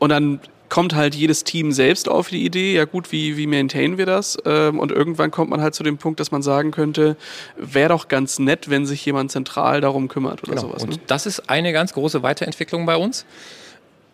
[0.00, 0.40] und dann
[0.70, 4.38] kommt halt jedes Team selbst auf die Idee, ja gut, wie, wie maintainen wir das?
[4.46, 7.16] Ähm, und irgendwann kommt man halt zu dem Punkt, dass man sagen könnte,
[7.56, 10.68] wäre doch ganz nett, wenn sich jemand zentral darum kümmert oder genau.
[10.68, 10.84] sowas.
[10.84, 11.00] Und ne?
[11.06, 13.26] das ist eine ganz große Weiterentwicklung bei uns.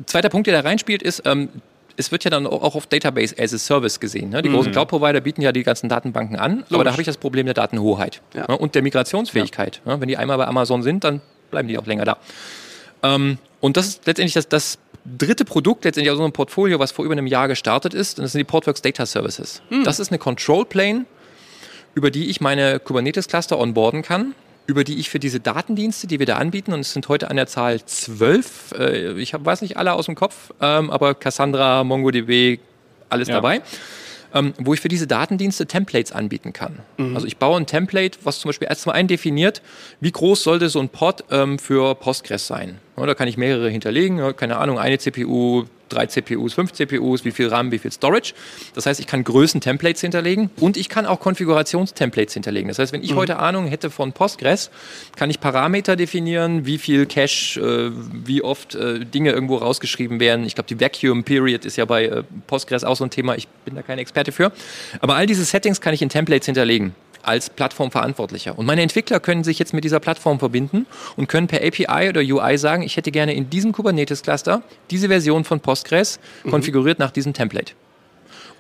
[0.06, 1.50] Zweiter Punkt, der da reinspielt, ist, ähm,
[1.98, 4.30] es wird ja dann auch auf Database as a Service gesehen.
[4.30, 4.42] Ne?
[4.42, 4.54] Die mhm.
[4.54, 6.74] großen Cloud-Provider bieten ja die ganzen Datenbanken an, Logisch.
[6.74, 8.46] aber da habe ich das Problem der Datenhoheit ja.
[8.48, 8.56] ne?
[8.56, 9.82] und der Migrationsfähigkeit.
[9.84, 9.94] Ja.
[9.94, 10.00] Ne?
[10.00, 11.20] Wenn die einmal bei Amazon sind, dann
[11.50, 12.18] bleiben die auch länger da.
[13.02, 14.78] Ähm, und das ist letztendlich das, das
[15.18, 18.32] dritte Produkt letztendlich aus unserem Portfolio, was vor über einem Jahr gestartet ist, und das
[18.32, 19.62] sind die Portworx Data Services.
[19.68, 19.84] Hm.
[19.84, 21.06] Das ist eine Control Plane,
[21.94, 24.34] über die ich meine Kubernetes-Cluster onboarden kann,
[24.66, 27.36] über die ich für diese Datendienste, die wir da anbieten, und es sind heute an
[27.36, 32.58] der Zahl zwölf, äh, ich weiß nicht alle aus dem Kopf, ähm, aber Cassandra, MongoDB,
[33.08, 33.34] alles ja.
[33.34, 33.62] dabei
[34.34, 36.80] ähm, wo ich für diese Datendienste Templates anbieten kann.
[36.96, 37.14] Mhm.
[37.14, 39.62] Also ich baue ein Template, was zum Beispiel erst mal einen definiert,
[40.00, 42.78] wie groß sollte so ein Pod ähm, für Postgres sein.
[42.96, 47.24] Ja, da kann ich mehrere hinterlegen, ja, keine Ahnung, eine CPU, drei CPUs, fünf CPUs,
[47.24, 48.34] wie viel RAM, wie viel Storage.
[48.74, 52.68] Das heißt, ich kann Größen-Templates hinterlegen und ich kann auch Konfigurationstemplates hinterlegen.
[52.68, 53.16] Das heißt, wenn ich mhm.
[53.16, 54.70] heute Ahnung hätte von Postgres,
[55.16, 60.44] kann ich Parameter definieren, wie viel Cache, äh, wie oft äh, Dinge irgendwo rausgeschrieben werden.
[60.46, 63.36] Ich glaube, die Vacuum Period ist ja bei äh, Postgres auch so ein Thema.
[63.36, 64.52] Ich bin da kein Experte für.
[65.00, 66.94] Aber all diese Settings kann ich in Templates hinterlegen
[67.26, 68.58] als Plattformverantwortlicher.
[68.58, 72.20] Und meine Entwickler können sich jetzt mit dieser Plattform verbinden und können per API oder
[72.20, 76.50] UI sagen, ich hätte gerne in diesem Kubernetes-Cluster diese Version von Postgres mhm.
[76.50, 77.72] konfiguriert nach diesem Template.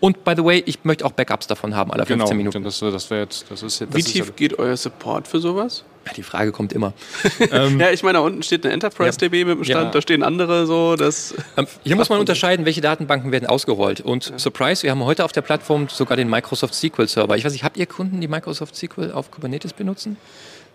[0.00, 2.62] Und by the way, ich möchte auch Backups davon haben, alle 15 genau, Minuten.
[2.62, 5.84] Das, das jetzt, das ist, das Wie tief ja geht euer Support für sowas?
[6.06, 6.92] Ja, die Frage kommt immer.
[7.50, 9.90] ähm, ja, ich meine, da unten steht eine Enterprise DB mit dem Stand, ja.
[9.90, 10.94] da stehen andere so.
[10.94, 14.00] Das ähm, hier muss man unterscheiden, welche Datenbanken werden ausgerollt.
[14.00, 14.38] Und ja.
[14.38, 17.36] Surprise, wir haben heute auf der Plattform sogar den Microsoft SQL Server.
[17.36, 20.16] Ich weiß nicht, habt ihr Kunden, die Microsoft SQL auf Kubernetes benutzen?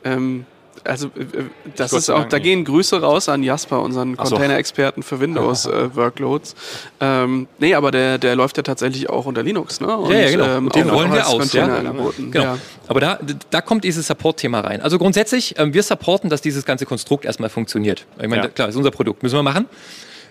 [0.03, 0.45] Ähm,
[0.83, 1.45] also äh, äh,
[1.75, 6.55] das ist auch, da gehen Grüße raus an Jasper, unseren Container-Experten für Windows-Workloads.
[7.01, 9.95] Äh, ähm, nee, aber der, der läuft ja tatsächlich auch unter Linux, ne?
[9.97, 10.45] Und, ja, ja, genau.
[10.45, 11.51] Ähm, den rollen wir aus.
[11.53, 11.65] Ja?
[11.65, 12.11] Genau.
[12.33, 12.57] Ja.
[12.87, 13.19] Aber da,
[13.49, 14.81] da kommt dieses Support-Thema rein.
[14.81, 18.05] Also grundsätzlich, ähm, wir supporten, dass dieses ganze Konstrukt erstmal funktioniert.
[18.21, 18.47] Ich meine, ja.
[18.49, 19.65] klar, ist unser Produkt, müssen wir machen.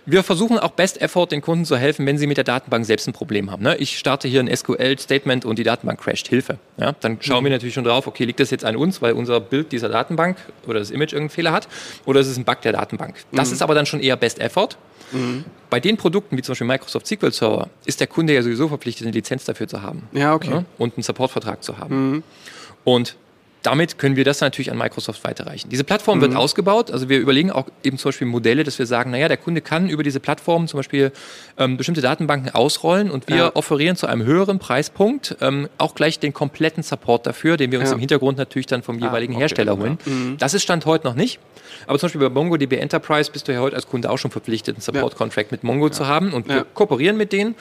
[0.06, 3.06] Wir versuchen auch Best Effort den Kunden zu helfen, wenn sie mit der Datenbank selbst
[3.06, 3.62] ein Problem haben.
[3.62, 3.76] Ne?
[3.76, 6.58] Ich starte hier ein SQL-Statement und die Datenbank crasht, Hilfe.
[6.78, 6.92] Ja?
[7.00, 7.46] Dann schauen mhm.
[7.46, 10.36] wir natürlich schon drauf, okay, liegt das jetzt an uns, weil unser Bild dieser Datenbank
[10.66, 11.68] oder das Image irgendeinen Fehler hat,
[12.06, 13.16] oder ist es ein Bug der Datenbank?
[13.32, 13.54] Das mhm.
[13.54, 14.70] ist aber dann schon eher Best Effort.
[15.12, 15.44] Mhm.
[15.68, 19.06] Bei den Produkten, wie zum Beispiel Microsoft SQL Server, ist der Kunde ja sowieso verpflichtet,
[19.06, 20.02] eine Lizenz dafür zu haben.
[20.12, 20.50] Ja, okay.
[20.50, 20.64] Ja?
[20.78, 22.10] Und einen Supportvertrag zu haben.
[22.10, 22.22] Mhm.
[22.84, 23.16] Und
[23.62, 25.68] damit können wir das natürlich an Microsoft weiterreichen.
[25.68, 26.22] Diese Plattform mhm.
[26.22, 26.90] wird ausgebaut.
[26.90, 29.88] Also wir überlegen auch eben zum Beispiel Modelle, dass wir sagen, naja, der Kunde kann
[29.88, 31.12] über diese Plattform zum Beispiel
[31.58, 33.56] ähm, bestimmte Datenbanken ausrollen und wir ja.
[33.56, 37.90] offerieren zu einem höheren Preispunkt ähm, auch gleich den kompletten Support dafür, den wir uns
[37.90, 37.94] ja.
[37.94, 39.42] im Hintergrund natürlich dann vom ah, jeweiligen ah, okay.
[39.42, 39.98] Hersteller holen.
[40.06, 40.12] Ja.
[40.12, 40.36] Mhm.
[40.38, 41.38] Das ist Stand heute noch nicht.
[41.86, 44.76] Aber zum Beispiel bei MongoDB Enterprise bist du ja heute als Kunde auch schon verpflichtet,
[44.76, 47.54] einen Support-Contract mit Mongo zu haben und wir kooperieren mit denen.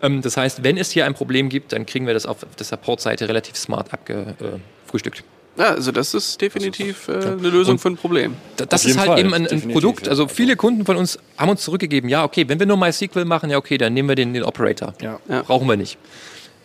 [0.00, 2.66] Ähm, das heißt, wenn es hier ein Problem gibt, dann kriegen wir das auf der
[2.66, 5.24] Support-Seite relativ smart abgefrühstückt.
[5.58, 8.36] Ja, also das ist definitiv äh, eine Lösung für ein Problem.
[8.56, 10.08] Da- Das ist halt Fall, eben ein, ein Produkt.
[10.08, 13.50] Also viele Kunden von uns haben uns zurückgegeben, ja, okay, wenn wir nur MySQL machen,
[13.50, 14.94] ja, okay, dann nehmen wir den, den Operator.
[15.02, 15.20] Ja.
[15.28, 15.42] Ja.
[15.42, 15.98] Brauchen wir nicht.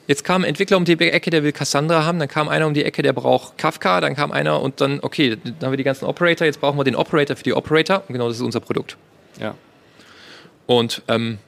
[0.07, 2.73] Jetzt kam ein Entwickler um die Ecke, der will Cassandra haben, dann kam einer um
[2.73, 5.83] die Ecke, der braucht Kafka, dann kam einer und dann, okay, dann haben wir die
[5.83, 8.61] ganzen Operator, jetzt brauchen wir den Operator für die Operator und genau das ist unser
[8.61, 8.95] Produkt.
[9.41, 9.53] Ja.
[10.65, 11.39] Und ähm,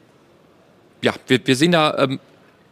[1.02, 2.20] ja, wir, wir sehen da ähm,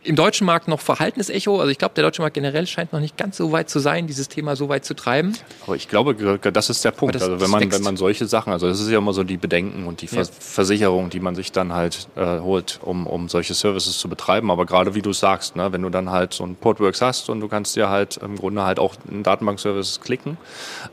[0.08, 1.60] im deutschen Markt noch Verhaltensecho.
[1.60, 4.08] Also ich glaube, der deutsche Markt generell scheint noch nicht ganz so weit zu sein,
[4.08, 5.34] dieses Thema so weit zu treiben.
[5.66, 7.16] Aber ich glaube, das ist der Punkt.
[7.16, 7.78] das- also wenn man, wächst.
[7.78, 10.30] wenn man solche Sachen, also das ist ja immer so die Bedenken und die Vers
[10.30, 10.34] Ja.
[10.40, 14.50] Versicherung, die man sich dann halt äh, holt, um, um solche Services zu betreiben.
[14.50, 17.42] Aber gerade wie du sagst, ne, wenn du dann halt so ein Portworx hast und
[17.42, 20.38] du kannst dir halt im Grunde halt auch einen Datenbank-Service klicken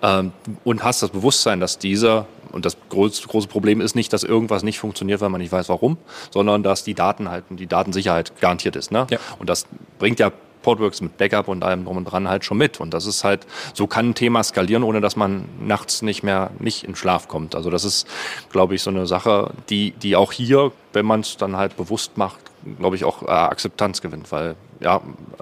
[0.03, 0.33] ähm,
[0.65, 4.63] und hast das Bewusstsein, dass dieser und das groß, große Problem ist nicht, dass irgendwas
[4.63, 5.99] nicht funktioniert, weil man nicht weiß, warum,
[6.31, 8.93] sondern dass die Daten halt und die Datensicherheit garantiert ist.
[8.93, 9.07] Ne?
[9.11, 9.19] Ja.
[9.39, 9.67] Und das
[9.99, 10.31] bringt ja
[10.63, 12.81] Portworx mit Backup und allem drum und dran halt schon mit.
[12.81, 16.51] Und das ist halt, so kann ein Thema skalieren, ohne dass man nachts nicht mehr
[16.59, 17.55] nicht in Schlaf kommt.
[17.55, 18.07] Also das ist,
[18.51, 22.17] glaube ich, so eine Sache, die, die auch hier, wenn man es dann halt bewusst
[22.17, 22.39] macht,
[22.79, 25.01] glaube ich, auch äh, Akzeptanz gewinnt, weil ja,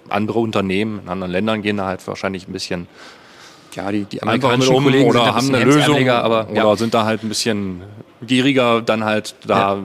[0.08, 2.88] andere Unternehmen in anderen Ländern gehen da halt wahrscheinlich ein bisschen
[3.74, 6.76] Ja, die, die amerikanischen um Kollegen oder haben eine Lösung aber oder ja.
[6.76, 7.82] sind da halt ein bisschen
[8.22, 9.78] gieriger dann halt da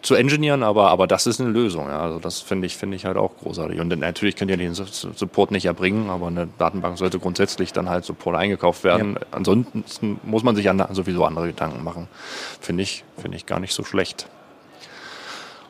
[0.00, 1.88] zu engineeren, aber, aber das ist eine Lösung.
[1.88, 2.00] Ja.
[2.00, 3.80] Also das finde ich, finde ich halt auch großartig.
[3.80, 7.72] Und natürlich könnt ihr den Su- Su- Support nicht erbringen, aber eine Datenbank sollte grundsätzlich
[7.72, 9.18] dann halt Support eingekauft werden.
[9.32, 12.06] Ansonsten muss man sich an sowieso andere Gedanken machen.
[12.60, 14.28] Finde ich, finde ich gar nicht so schlecht.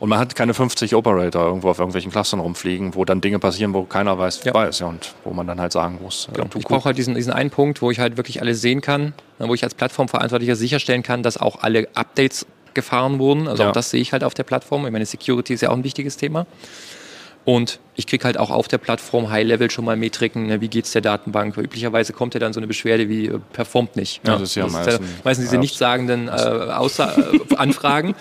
[0.01, 3.75] Und man hat keine 50 Operator irgendwo auf irgendwelchen Clustern rumfliegen, wo dann Dinge passieren,
[3.75, 4.55] wo keiner weiß, Ja.
[4.55, 4.79] weiß.
[4.79, 6.47] Ja, und wo man dann halt sagen muss, äh, Genau.
[6.49, 9.13] tu Ich brauche halt diesen, diesen einen Punkt, wo ich halt wirklich alles sehen kann,
[9.41, 13.49] ne, wo ich als Plattformverantwortlicher sicherstellen kann, dass auch alle Updates gefahren wurden.
[13.49, 13.71] Also Ja.
[13.71, 14.87] auch das sehe ich halt auf der Plattform.
[14.87, 16.47] Ich meine, Security ist ja auch ein wichtiges Thema.
[17.49, 20.93] Und ich kriege halt auch auf der Plattform High-Level schon mal Metriken, ne, wie geht's
[20.93, 21.57] der Datenbank.
[21.57, 24.21] Üblicherweise kommt ja dann so eine Beschwerde wie äh, performt nicht.
[24.25, 24.41] Ja, ne?
[24.41, 25.61] das ist ja dann meistens- meistens diese ja.
[25.63, 28.15] nichtssagenden äh, äh, Anfragen.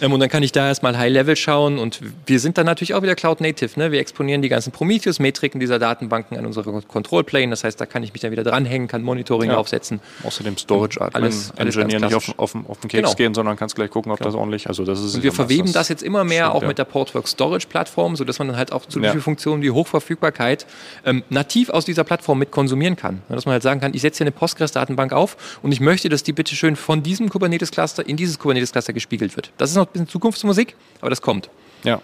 [0.00, 1.78] ähm, und dann kann ich da erstmal High-Level schauen.
[1.78, 3.78] Und wir sind dann natürlich auch wieder Cloud-Native.
[3.80, 3.90] Ne?
[3.92, 7.50] Wir exponieren die ganzen Prometheus-Metriken dieser Datenbanken an unsere Control-Plane.
[7.50, 9.56] Das heißt, da kann ich mich dann wieder dranhängen, kann Monitoring Ja.
[9.56, 10.00] aufsetzen.
[10.22, 13.14] Außerdem Storage Admin Alles- alles Engineer nicht auf, auf, auf den Keks Genau.
[13.14, 15.72] gehen, sondern kannst gleich gucken, ob das ordentlich, also das ist Und wir ja verweben
[15.72, 16.68] das jetzt immer mehr stimmt, auch ja.
[16.68, 19.10] mit der Portworx Storage Plattform, sodass man dann halt auch so Ja.
[19.10, 20.66] viele Funktionen wie Hochverfügbarkeit
[21.04, 23.22] ähm, nativ aus dieser Plattform mit konsumieren kann.
[23.28, 26.08] Ja, Dass man halt sagen kann, ich setze hier eine Postgres-Datenbank auf und ich möchte,
[26.08, 29.52] dass die bitte schön von diesem Kubernetes-Cluster in dieses Kubernetes-Cluster gespiegelt wird.
[29.58, 31.50] Das ist noch ein bisschen Zukunftsmusik, aber das kommt.
[31.84, 32.00] Ja,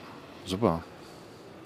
[0.46, 0.82] super.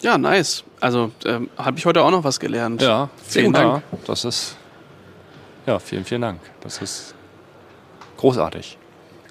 [0.00, 0.62] Ja, nice.
[0.80, 2.80] Also ähm, habe ich heute auch noch was gelernt.
[2.82, 3.82] Ja, Vielen Dank.
[3.92, 4.56] Ja, das ist,
[5.66, 6.40] ja, vielen, vielen Dank.
[6.60, 7.14] Das ist
[8.16, 8.78] großartig.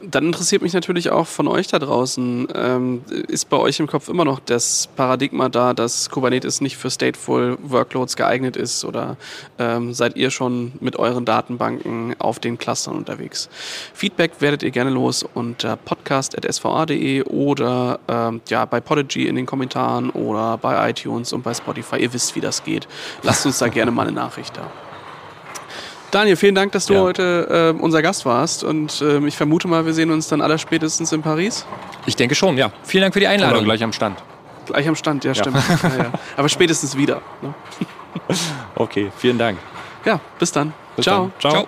[0.02, 4.10] Dann interessiert mich natürlich auch von euch da draußen, ähm, ist bei euch im Kopf
[4.10, 9.18] immer noch das Paradigma da, dass Kubernetes nicht für Stateful Workloads geeignet ist oder
[9.58, 13.50] ähm, seid ihr schon mit euren Datenbanken auf den Clustern unterwegs?
[13.94, 20.12] Feedback werdet ihr gerne los unter podcast.sva.de oder ähm, ja, bei Podigy in den Kommentaren
[20.12, 21.98] oder bei iTunes und bei Spotify.
[21.98, 22.88] Ihr wisst, wie das geht.
[23.24, 24.87] Lasst uns da gerne mal eine Nachricht da.
[26.12, 27.02] Daniel, vielen Dank, dass du Ja.
[27.02, 30.58] heute äh, unser Gast warst und ähm, ich vermute mal, wir sehen uns dann aller
[30.58, 31.66] spätestens in Paris.
[32.06, 32.72] Ich denke schon, ja.
[32.84, 33.66] Vielen Dank für die Oder Einladung.
[33.66, 34.18] gleich am Stand.
[34.68, 35.58] Gleich am Stand, ja, stimmt.
[35.84, 35.90] Ja.
[35.98, 37.22] Ja, Aber spätestens wieder.
[37.42, 37.54] Ne?
[38.76, 39.58] Okay, vielen Dank.
[40.06, 40.74] Ja, bis dann.
[40.96, 41.24] Bis Ciao.
[41.24, 41.32] Dann.
[41.40, 41.52] Ciao.
[41.52, 41.68] Ciao.